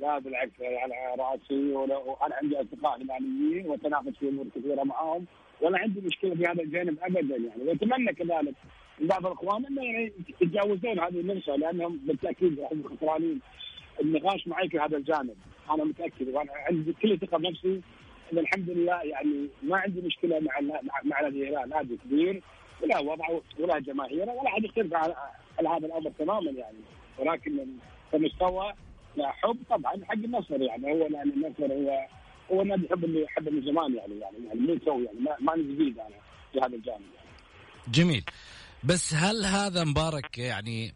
لا 0.00 0.18
بالعكس 0.18 0.52
على 0.60 0.94
رأسي 1.18 1.72
وأنا 1.72 2.34
عندي 2.42 2.60
أصدقاء 2.60 3.02
هلاليين 3.02 3.66
وتناقش 3.66 4.18
في 4.20 4.28
أمور 4.28 4.46
كثيرة 4.56 4.82
معاهم. 4.82 5.26
ولا 5.60 5.78
عندي 5.78 6.00
مشكلة 6.00 6.34
في 6.34 6.42
هذا 6.42 6.62
الجانب 6.62 6.98
ابدا 7.02 7.36
يعني. 7.36 7.62
وأتمنى 7.62 8.12
كذلك 8.12 8.54
من 9.00 9.06
بعض 9.06 9.26
الأخوان 9.26 9.66
إنه 9.66 9.82
يعني 9.84 10.12
يتجاوزون 10.42 10.98
هذه 11.00 11.20
النقطة 11.20 11.56
لأنهم 11.56 12.00
بالتأكيد 12.06 12.60
هم 12.72 12.96
خسرانين 12.96 13.40
النقاش 14.00 14.48
معي 14.48 14.68
في 14.68 14.78
هذا 14.78 14.96
الجانب. 14.96 15.36
أنا 15.74 15.84
متأكد 15.84 16.28
وأنا 16.28 16.52
عندي 16.68 16.92
كل 16.92 17.18
ثقه 17.18 17.38
بنفسي 17.38 17.80
إن 18.32 18.38
الحمد 18.38 18.70
لله 18.70 19.02
يعني 19.02 19.48
ما 19.62 19.76
عندي 19.76 20.00
مشكلة 20.00 20.40
مع 20.40 20.60
مع 21.04 21.20
نادي 21.20 21.42
الهلال 21.48 21.68
نادي 21.68 21.96
كبير 21.96 22.42
ولا 22.82 22.98
وضعه 22.98 23.42
ولا 23.58 23.78
جماهيره 23.78 24.32
ولا 24.32 24.50
حد 24.50 24.64
يختلف 24.64 24.94
على, 24.94 25.14
هذا 25.60 25.86
الأمر 25.86 26.10
تماما 26.18 26.50
يعني. 26.50 26.78
ولكن 27.18 27.66
كمستوى 28.12 28.72
لا 29.16 29.32
حب 29.32 29.56
طبعا 29.70 29.92
حق 30.04 30.12
النصر 30.14 30.60
يعني. 30.62 30.92
هو 30.92 31.06
لأن 31.06 31.30
النصر 31.30 31.72
هو 31.72 32.06
هو 32.52 32.62
النادي 32.62 32.86
يحب 32.86 33.04
اللي 33.04 33.22
يحب 33.22 33.48
من 33.48 33.62
زمان 33.62 33.94
يعني 33.94 34.18
يعني 34.20 34.36
يعني 34.46 34.60
مو 34.60 34.78
سوي 34.84 35.04
يعني. 35.04 35.18
ما, 35.20 35.36
ما 35.40 35.56
جديد 35.56 35.98
أنا 35.98 36.16
في 36.52 36.58
هذا 36.58 36.76
الجانب 36.76 36.86
يعني. 36.86 37.28
جميل. 37.88 38.24
بس 38.84 39.14
هل 39.14 39.44
هذا 39.44 39.84
مبارك 39.84 40.38
يعني 40.38 40.94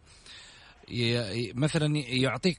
مثلا 1.55 1.97
يعطيك 1.97 2.57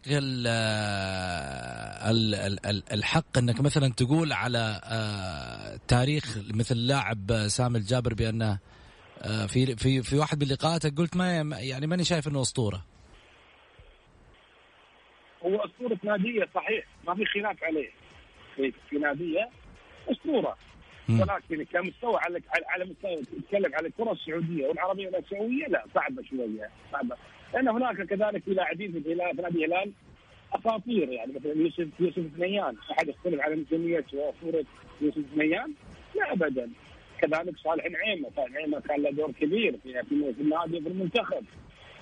الحق 2.92 3.38
إنك 3.38 3.60
مثلا 3.60 3.92
تقول 3.92 4.32
على 4.32 4.80
آه، 4.84 5.80
تاريخ 5.88 6.38
مثل 6.54 6.76
لاعب 6.76 7.32
سامي 7.46 7.78
الجابر 7.78 8.14
بانه 8.14 8.58
آه، 9.22 9.46
في 9.46 9.76
في 9.76 10.02
في 10.02 10.16
واحد 10.18 10.44
من 10.44 10.50
لقاءاتك 10.50 10.98
قلت 10.98 11.16
ما 11.16 11.36
يعني 11.60 11.86
ماني 11.86 12.04
شايف 12.04 12.28
إنه 12.28 12.40
أسطورة. 12.40 12.84
هو 15.42 15.56
أسطورة 15.56 15.98
نادية 16.02 16.48
صحيح. 16.54 16.84
ما 17.06 17.14
في 17.14 17.24
خلاف 17.24 17.64
عليه. 17.64 17.90
في, 18.56 18.72
في 18.90 18.96
نادية 18.96 19.48
أسطورة. 20.08 20.56
ولكن 21.08 21.64
كمستوى 21.64 22.16
على 22.16 22.40
على 22.68 22.84
مستوى 22.84 23.16
تتكلم 23.16 23.74
على 23.74 23.88
الكرة 23.88 24.12
السعودية 24.12 24.66
والعربية 24.66 25.06
والاسيويه 25.06 25.66
لا 25.68 25.84
صعبة 25.94 26.22
شوية 26.22 26.70
صعبة. 26.92 27.16
لأن 27.54 27.68
هناك 27.68 28.02
كذلك 28.02 28.42
في 28.44 28.54
لاعبين 28.54 28.92
في 28.92 28.98
الهلال 28.98 29.36
نادي 29.36 29.64
الهلال 29.64 29.92
أساطير 30.52 31.08
يعني 31.08 31.32
مثلا 31.32 31.52
يوسف 31.52 31.88
يوسف 32.00 32.22
ثنيان 32.36 32.76
احد 32.92 33.08
يختلف 33.08 33.40
على 33.40 33.54
نجوميه 33.56 34.04
واسطوره 34.12 34.64
يوسف 35.00 35.22
ثنيان 35.34 35.74
لا 36.16 36.32
ابدا. 36.32 36.70
كذلك 37.18 37.56
صالح 37.56 37.90
نعيمة. 37.90 38.28
صالح 38.36 38.50
نعيمة 38.50 38.80
كان 38.80 39.02
له 39.02 39.10
دور 39.10 39.32
كبير 39.32 39.76
في 39.82 40.02
في 40.02 40.40
النادي 40.40 40.80
في 40.80 40.88
المنتخب. 40.88 41.44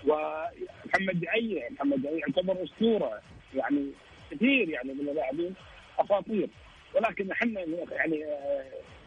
ومحمد 0.07 1.21
دعية 1.21 1.69
محمد 1.71 2.03
دعية 2.03 2.21
يعتبر 2.21 2.65
أسطورة. 2.65 3.21
يعني 3.55 3.91
كثير 4.31 4.69
يعني 4.69 4.93
من 4.93 5.09
اللاعبين 5.09 5.55
أساطير. 5.99 6.49
ولكن 6.95 7.31
إحنا 7.31 7.61
يعني 7.91 8.25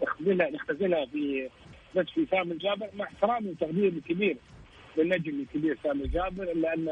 نختزلها 0.03 0.49
نختزلها 0.49 1.05
في 1.05 1.49
بس 1.95 2.05
في 2.09 2.25
سامي 2.31 2.51
الجابر 2.51 2.89
مع 2.93 3.05
احترامي 3.05 3.49
وتقديري 3.49 3.87
الكبير. 3.87 4.37
للنجم 4.99 5.39
الكبير 5.39 5.77
سامي 5.83 6.03
الجابر 6.03 6.43
الا 6.43 6.73
ان 6.73 6.89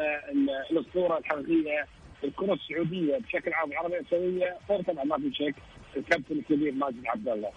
الأسطورة 0.72 1.18
الحقيقية 1.18 1.88
الكرة 2.24 2.54
السعودية 2.54 3.18
بشكل 3.18 3.54
عام 3.54 3.72
العربية 3.72 4.00
السعودية 4.00 4.58
فوق 4.68 4.82
طبعا 4.82 5.04
ما 5.04 5.18
في 5.18 5.34
شك 5.34 5.56
الكابتن 5.98 6.36
الكبير 6.36 6.72
ماجد 6.72 7.06
عبد 7.06 7.28
الله. 7.28 7.52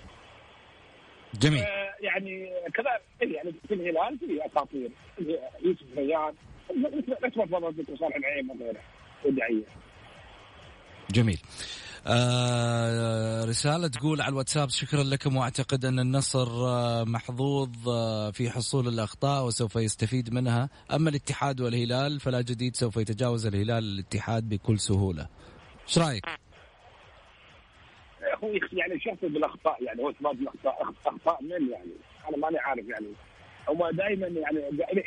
جميل. 1.35 1.61
آه 1.63 1.95
يعني 2.01 2.51
كذا 2.75 3.01
يعني 3.23 3.53
في 3.69 3.75
الهلال 3.75 4.19
في 4.19 4.47
أساطير 4.47 4.91
يوسف 5.63 5.85
ريان 5.97 6.35
ما 7.23 7.29
تفضل 7.29 7.99
صالح 7.99 8.17
العين 8.17 8.51
وغيره 8.51 8.81
ودعيه. 9.25 9.65
جميل. 11.11 11.39
آه 12.07 13.45
رسالة 13.45 13.89
تقول 13.89 14.21
على 14.21 14.33
الواتساب 14.33 14.69
شكرا 14.69 15.03
لكم 15.03 15.37
وأعتقد 15.37 15.85
أن 15.85 15.99
النصر 15.99 16.49
آه 16.49 17.05
محظوظ 17.05 17.89
آه 17.89 18.31
في 18.31 18.51
حصول 18.51 18.89
الأخطاء 18.89 19.47
وسوف 19.47 19.77
يستفيد 19.77 20.35
منها، 20.35 20.69
أما 20.95 21.11
الاتحاد 21.11 21.61
والهلال 21.61 22.21
فلا 22.21 22.41
جديد 22.41 22.77
سوف 22.77 22.97
يتجاوز 22.97 23.47
الهلال 23.47 23.85
الاتحاد 23.85 24.49
بكل 24.49 24.79
سهولة. 24.79 25.29
إيش 25.89 25.99
رأيك؟ 25.99 26.25
هو 28.45 28.49
يعني 28.73 29.01
شخص 29.01 29.19
بالأخطاء 29.23 29.83
يعني 29.83 30.03
هو 30.03 30.11
اثبات 30.11 30.35
الاخطاء 30.35 30.83
أخطاء 31.07 31.43
من 31.43 31.51
يعني 31.51 31.93
أنا 32.29 32.37
ماني 32.37 32.59
عارف 32.59 32.89
يعني 32.89 33.07
هم 33.69 33.91
دائما 33.97 34.27
يعني 34.27 34.59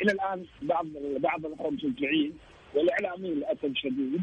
إلى 0.02 0.12
الآن 0.12 0.44
بعض 0.62 0.86
بعض 1.18 1.46
المشجعين 1.46 2.32
والإعلاميين 2.74 3.34
للأسف 3.34 3.64
الشديد 3.64 4.22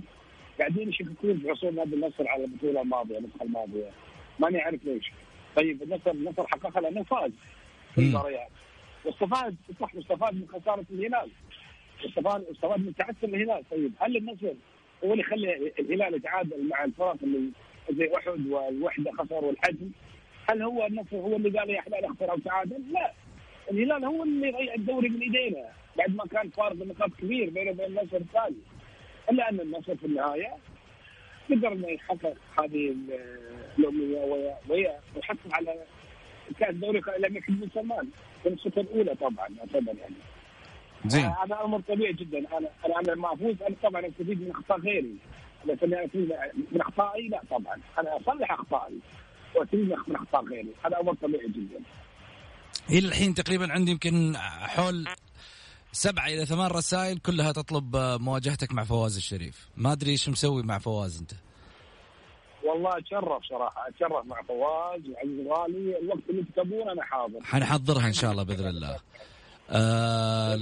قاعدين 0.62 0.90
يشككون 0.90 1.40
في 1.40 1.50
حصول 1.50 1.76
نادي 1.76 1.96
النصر 1.96 2.28
على 2.28 2.44
البطولة 2.44 2.82
الماضية 2.82 3.18
النسخه 3.18 3.44
الماضية. 3.44 3.90
ماني 4.40 4.62
عارف 4.62 4.86
ليش. 4.86 5.12
طيب 5.56 5.84
النصر 5.84 6.12
النصر 6.12 6.48
حققها 6.48 6.82
لأنه 6.82 7.04
فاز 7.04 7.32
في 7.96 8.02
المباريات. 8.02 8.50
واستفاد 9.06 9.56
صح 9.80 9.96
واستفاد 9.96 10.34
من 10.34 10.48
خسارة 10.48 10.86
الهلال. 10.92 11.30
واستفاد 12.04 12.46
واستفاد 12.50 12.80
من 12.80 12.96
تعثر 12.96 13.28
الهلال. 13.28 13.64
طيب 13.72 13.92
هل 14.00 14.18
النصر 14.18 14.54
هو 15.04 15.12
اللي 15.12 15.24
يخلي 15.24 15.72
الهلال 15.80 16.14
يتعادل 16.16 16.70
مع 16.70 16.84
الفرق 16.84 17.18
اللي 17.24 17.50
زي 17.92 18.12
أحد 18.18 18.48
والوحدة 18.48 19.12
خسر 19.12 19.46
والحجم 19.46 19.92
هل 20.50 20.62
هو 20.62 20.86
النصر 20.86 21.18
هو 21.18 21.36
اللي 21.36 21.60
قال 21.60 21.70
يا 21.70 21.80
إحنا 21.80 22.08
نخسر 22.08 22.32
أو 22.32 22.38
تعادل؟ 22.38 22.84
لا. 22.92 23.12
الهلال 23.72 24.06
هو 24.06 24.24
اللي 24.24 24.52
ضيع 24.52 24.74
الدوري 24.74 25.10
من 25.10 25.22
إيدينا 25.22 25.70
بعد 25.98 26.16
ما 26.16 26.26
كان 26.26 26.50
فارق 26.50 26.72
النقاط 26.72 27.10
كبير 27.20 27.50
بينه 27.50 27.72
وبين 27.72 27.86
النصر 27.86 28.18
الثاني. 28.18 28.56
إلا 29.32 29.50
أن 29.50 29.60
النصر 29.60 29.96
في 29.96 30.06
النهاية 30.06 30.58
قدر 31.52 31.74
إنه 31.74 31.88
يحقق 31.88 32.34
هذه 32.60 32.96
الأمنية 33.80 34.56
ويحصل 34.70 35.54
على 35.54 35.76
كأس 36.60 36.76
دوري 36.76 37.02
لم 37.20 37.36
يكن 37.38 37.56
بن 37.56 37.70
سلمان 37.74 38.08
في 38.44 38.50
النسخه 38.50 38.82
الأولى 38.82 39.16
طبعا 39.16 39.48
يعتبر 39.58 39.96
يعني. 39.98 40.16
زين. 41.06 41.26
هذا 41.26 41.64
أمر 41.66 41.82
طبيعي 41.82 42.14
جدا. 42.14 42.38
أنا 42.38 42.70
أنا 42.86 43.00
أنا 43.00 43.12
لما 43.12 43.34
أفوز. 43.34 43.56
أنا 43.62 43.76
طبعا 43.84 44.08
استفيد 44.08 44.42
من 44.42 44.52
أخطاء 44.52 44.80
غيري. 44.80 45.16
لكن 45.66 45.94
افوز 45.94 46.28
من 46.72 46.82
أخطائي 46.82 47.28
لا 47.28 47.42
طبعا. 47.50 47.78
أنا 48.00 48.18
أصلح 48.18 48.52
أخطائي. 48.52 49.00
واستفيد 49.56 49.94
من 50.08 50.16
أخطاء 50.16 50.46
غيري. 50.46 50.72
هذا 50.86 51.00
أمر 51.00 51.14
طبيعي 51.14 51.48
جدا. 51.48 51.80
إلى 52.90 53.08
الحين 53.08 53.34
تقريبا 53.34 53.72
عندي 53.74 53.92
يمكن 53.92 54.38
حول 54.38 55.08
سبعة 55.92 56.28
إلى 56.28 56.46
ثمان 56.46 56.72
رسائل 56.72 57.18
كلها 57.18 57.52
تطلب 57.52 57.96
مواجهتك 57.96 58.74
مع 58.74 58.84
فواز 58.84 59.18
الشريف. 59.18 59.70
ما 59.78 59.92
أدري 59.92 60.12
إيش 60.12 60.30
مسوي 60.30 60.64
مع 60.64 60.78
فواز 60.80 61.20
أنت. 61.20 61.32
والله 62.64 62.98
أتشرف 62.98 63.44
صراحة 63.50 63.88
أتشرف 63.88 64.26
مع 64.26 64.42
فواز 64.42 65.02
وعزيز 65.10 65.48
غالي 65.48 66.00
الوقت 66.00 66.30
اللي 66.30 66.44
تكتبون 66.44 66.90
أنا 66.90 67.04
حاضر. 67.04 67.40
حنحضرها 67.44 68.08
إن 68.08 68.14
شاء 68.14 68.32
الله 68.32 68.44
بإذن 68.44 68.68
الله. 68.68 69.00
آه، 69.70 70.60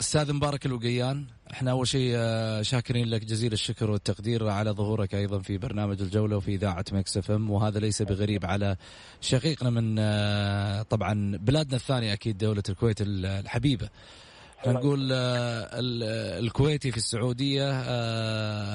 أستاذ 0.00 0.32
مبارك 0.32 0.66
الوقيان 0.66 1.24
إحنا 1.52 1.70
أول 1.70 1.88
شيء 1.88 2.12
آه، 2.16 2.62
شاكرين 2.62 3.08
لك 3.08 3.24
جزيل 3.24 3.52
الشكر 3.52 3.90
والتقدير 3.90 4.48
على 4.48 4.70
ظهورك 4.70 5.14
أيضا 5.14 5.38
في 5.38 5.58
برنامج 5.58 6.02
الجولة 6.02 6.36
وفي 6.36 6.54
إذاعة 6.54 6.84
Mix 6.92 7.16
FM. 7.16 7.50
وهذا 7.50 7.78
ليس 7.78 8.02
بغريب 8.02 8.46
على 8.46 8.76
شقيقنا 9.20 9.70
من 9.70 9.96
آه، 9.98 10.82
طبعا 10.82 11.38
بلادنا 11.40 11.76
الثانية 11.76 12.12
أكيد 12.12 12.38
دولة 12.38 12.62
الكويت 12.68 12.96
الحبيبة. 13.00 13.88
نقول 14.66 15.12
الكويتي 15.12 16.90
في 16.90 16.96
السعودية 16.96 17.70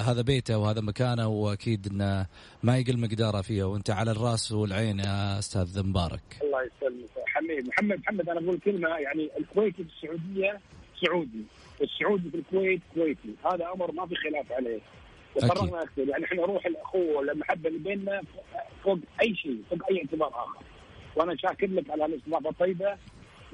هذا 0.02 0.22
بيته 0.22 0.58
وهذا 0.58 0.82
مكانه 0.82 1.28
وأكيد 1.28 1.88
إنه 1.92 2.26
ما 2.64 2.78
يقل 2.78 3.00
مقداره 3.00 3.42
فيها 3.42 3.66
وأنت 3.66 3.90
على 3.90 4.12
الرأس 4.12 4.52
والعين 4.52 5.00
يا 5.00 5.40
أستاذ 5.40 5.84
مبارك. 5.84 6.22
الله 6.42 6.60
يسلمك. 6.64 7.10
حميد 7.28 7.68
محمد 7.68 8.00
محمد 8.00 8.30
أنا 8.30 8.40
أقول 8.40 8.60
كلمة 8.60 8.90
يعني 8.90 9.30
الكويتي 9.40 9.84
في 9.84 9.90
السعودية 9.90 10.60
سعودي 11.06 11.44
والسعودي 11.80 12.30
في 12.30 12.38
الكويت 12.38 12.82
كويتي. 12.94 13.36
هذا 13.46 13.72
أمر 13.76 13.92
ما 13.92 14.06
في 14.06 14.16
خلاف 14.16 14.52
عليه. 14.52 14.80
وقررنا 15.36 15.84
أكثر 15.84 16.08
يعني 16.08 16.26
إحنا 16.26 16.46
روح 16.46 16.66
الأخوة 16.66 17.18
والمحبه 17.18 17.70
اللي 17.70 17.80
بيننا 17.80 18.22
فوق 18.84 19.00
أي 19.22 19.36
شيء 19.36 19.62
فوق 19.70 19.80
أي 19.92 19.98
اعتبار 19.98 20.30
آخر. 20.30 20.64
وأنا 21.16 21.36
شاكر 21.38 21.68
لك 21.68 21.90
على 21.90 22.06
الاستضافه 22.06 22.50
الطيبة. 22.50 22.98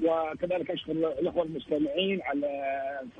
وكذلك 0.00 0.70
أشكر 0.70 0.92
الأخوة 0.92 1.42
المستمعين 1.42 2.22
على 2.22 2.48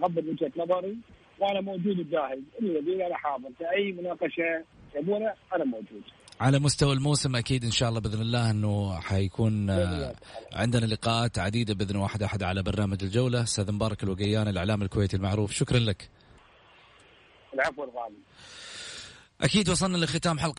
تقبل 0.00 0.28
وجهة 0.28 0.52
نظري 0.56 0.96
وأنا 1.40 1.60
موجود 1.60 1.98
وجاهز 1.98 2.38
اللي 2.60 3.06
أنا 3.06 3.16
حاضر. 3.16 3.48
في 3.58 3.64
اي 3.76 3.92
مناقشة 3.92 4.64
يبونه 4.96 5.32
أنا 5.54 5.64
موجود. 5.64 6.02
على 6.40 6.58
مستوى 6.58 6.92
الموسم 6.92 7.36
أكيد 7.36 7.64
إن 7.64 7.70
شاء 7.70 7.88
الله 7.88 8.00
بإذن 8.00 8.20
الله 8.20 8.50
إنه 8.50 9.00
حيكون 9.00 9.70
آه، 9.70 10.14
عندنا 10.52 10.86
لقاءات 10.86 11.38
عديدة 11.38 11.74
بإذن 11.74 11.96
واحد 11.96 12.22
أحد 12.22 12.42
على 12.42 12.62
برنامج 12.62 13.02
الجولة. 13.02 13.42
أستاذ 13.42 13.72
مبارك 13.72 14.02
الوقيان 14.02 14.48
الإعلام 14.48 14.82
الكويتي 14.82 15.16
المعروف. 15.16 15.52
شكرا 15.52 15.78
لك. 15.78 16.08
العفو 17.54 17.84
الغالي. 17.84 18.16
أكيد 19.40 19.68
وصلنا 19.68 19.96
لختام 19.96 20.38
حلقة. 20.38 20.54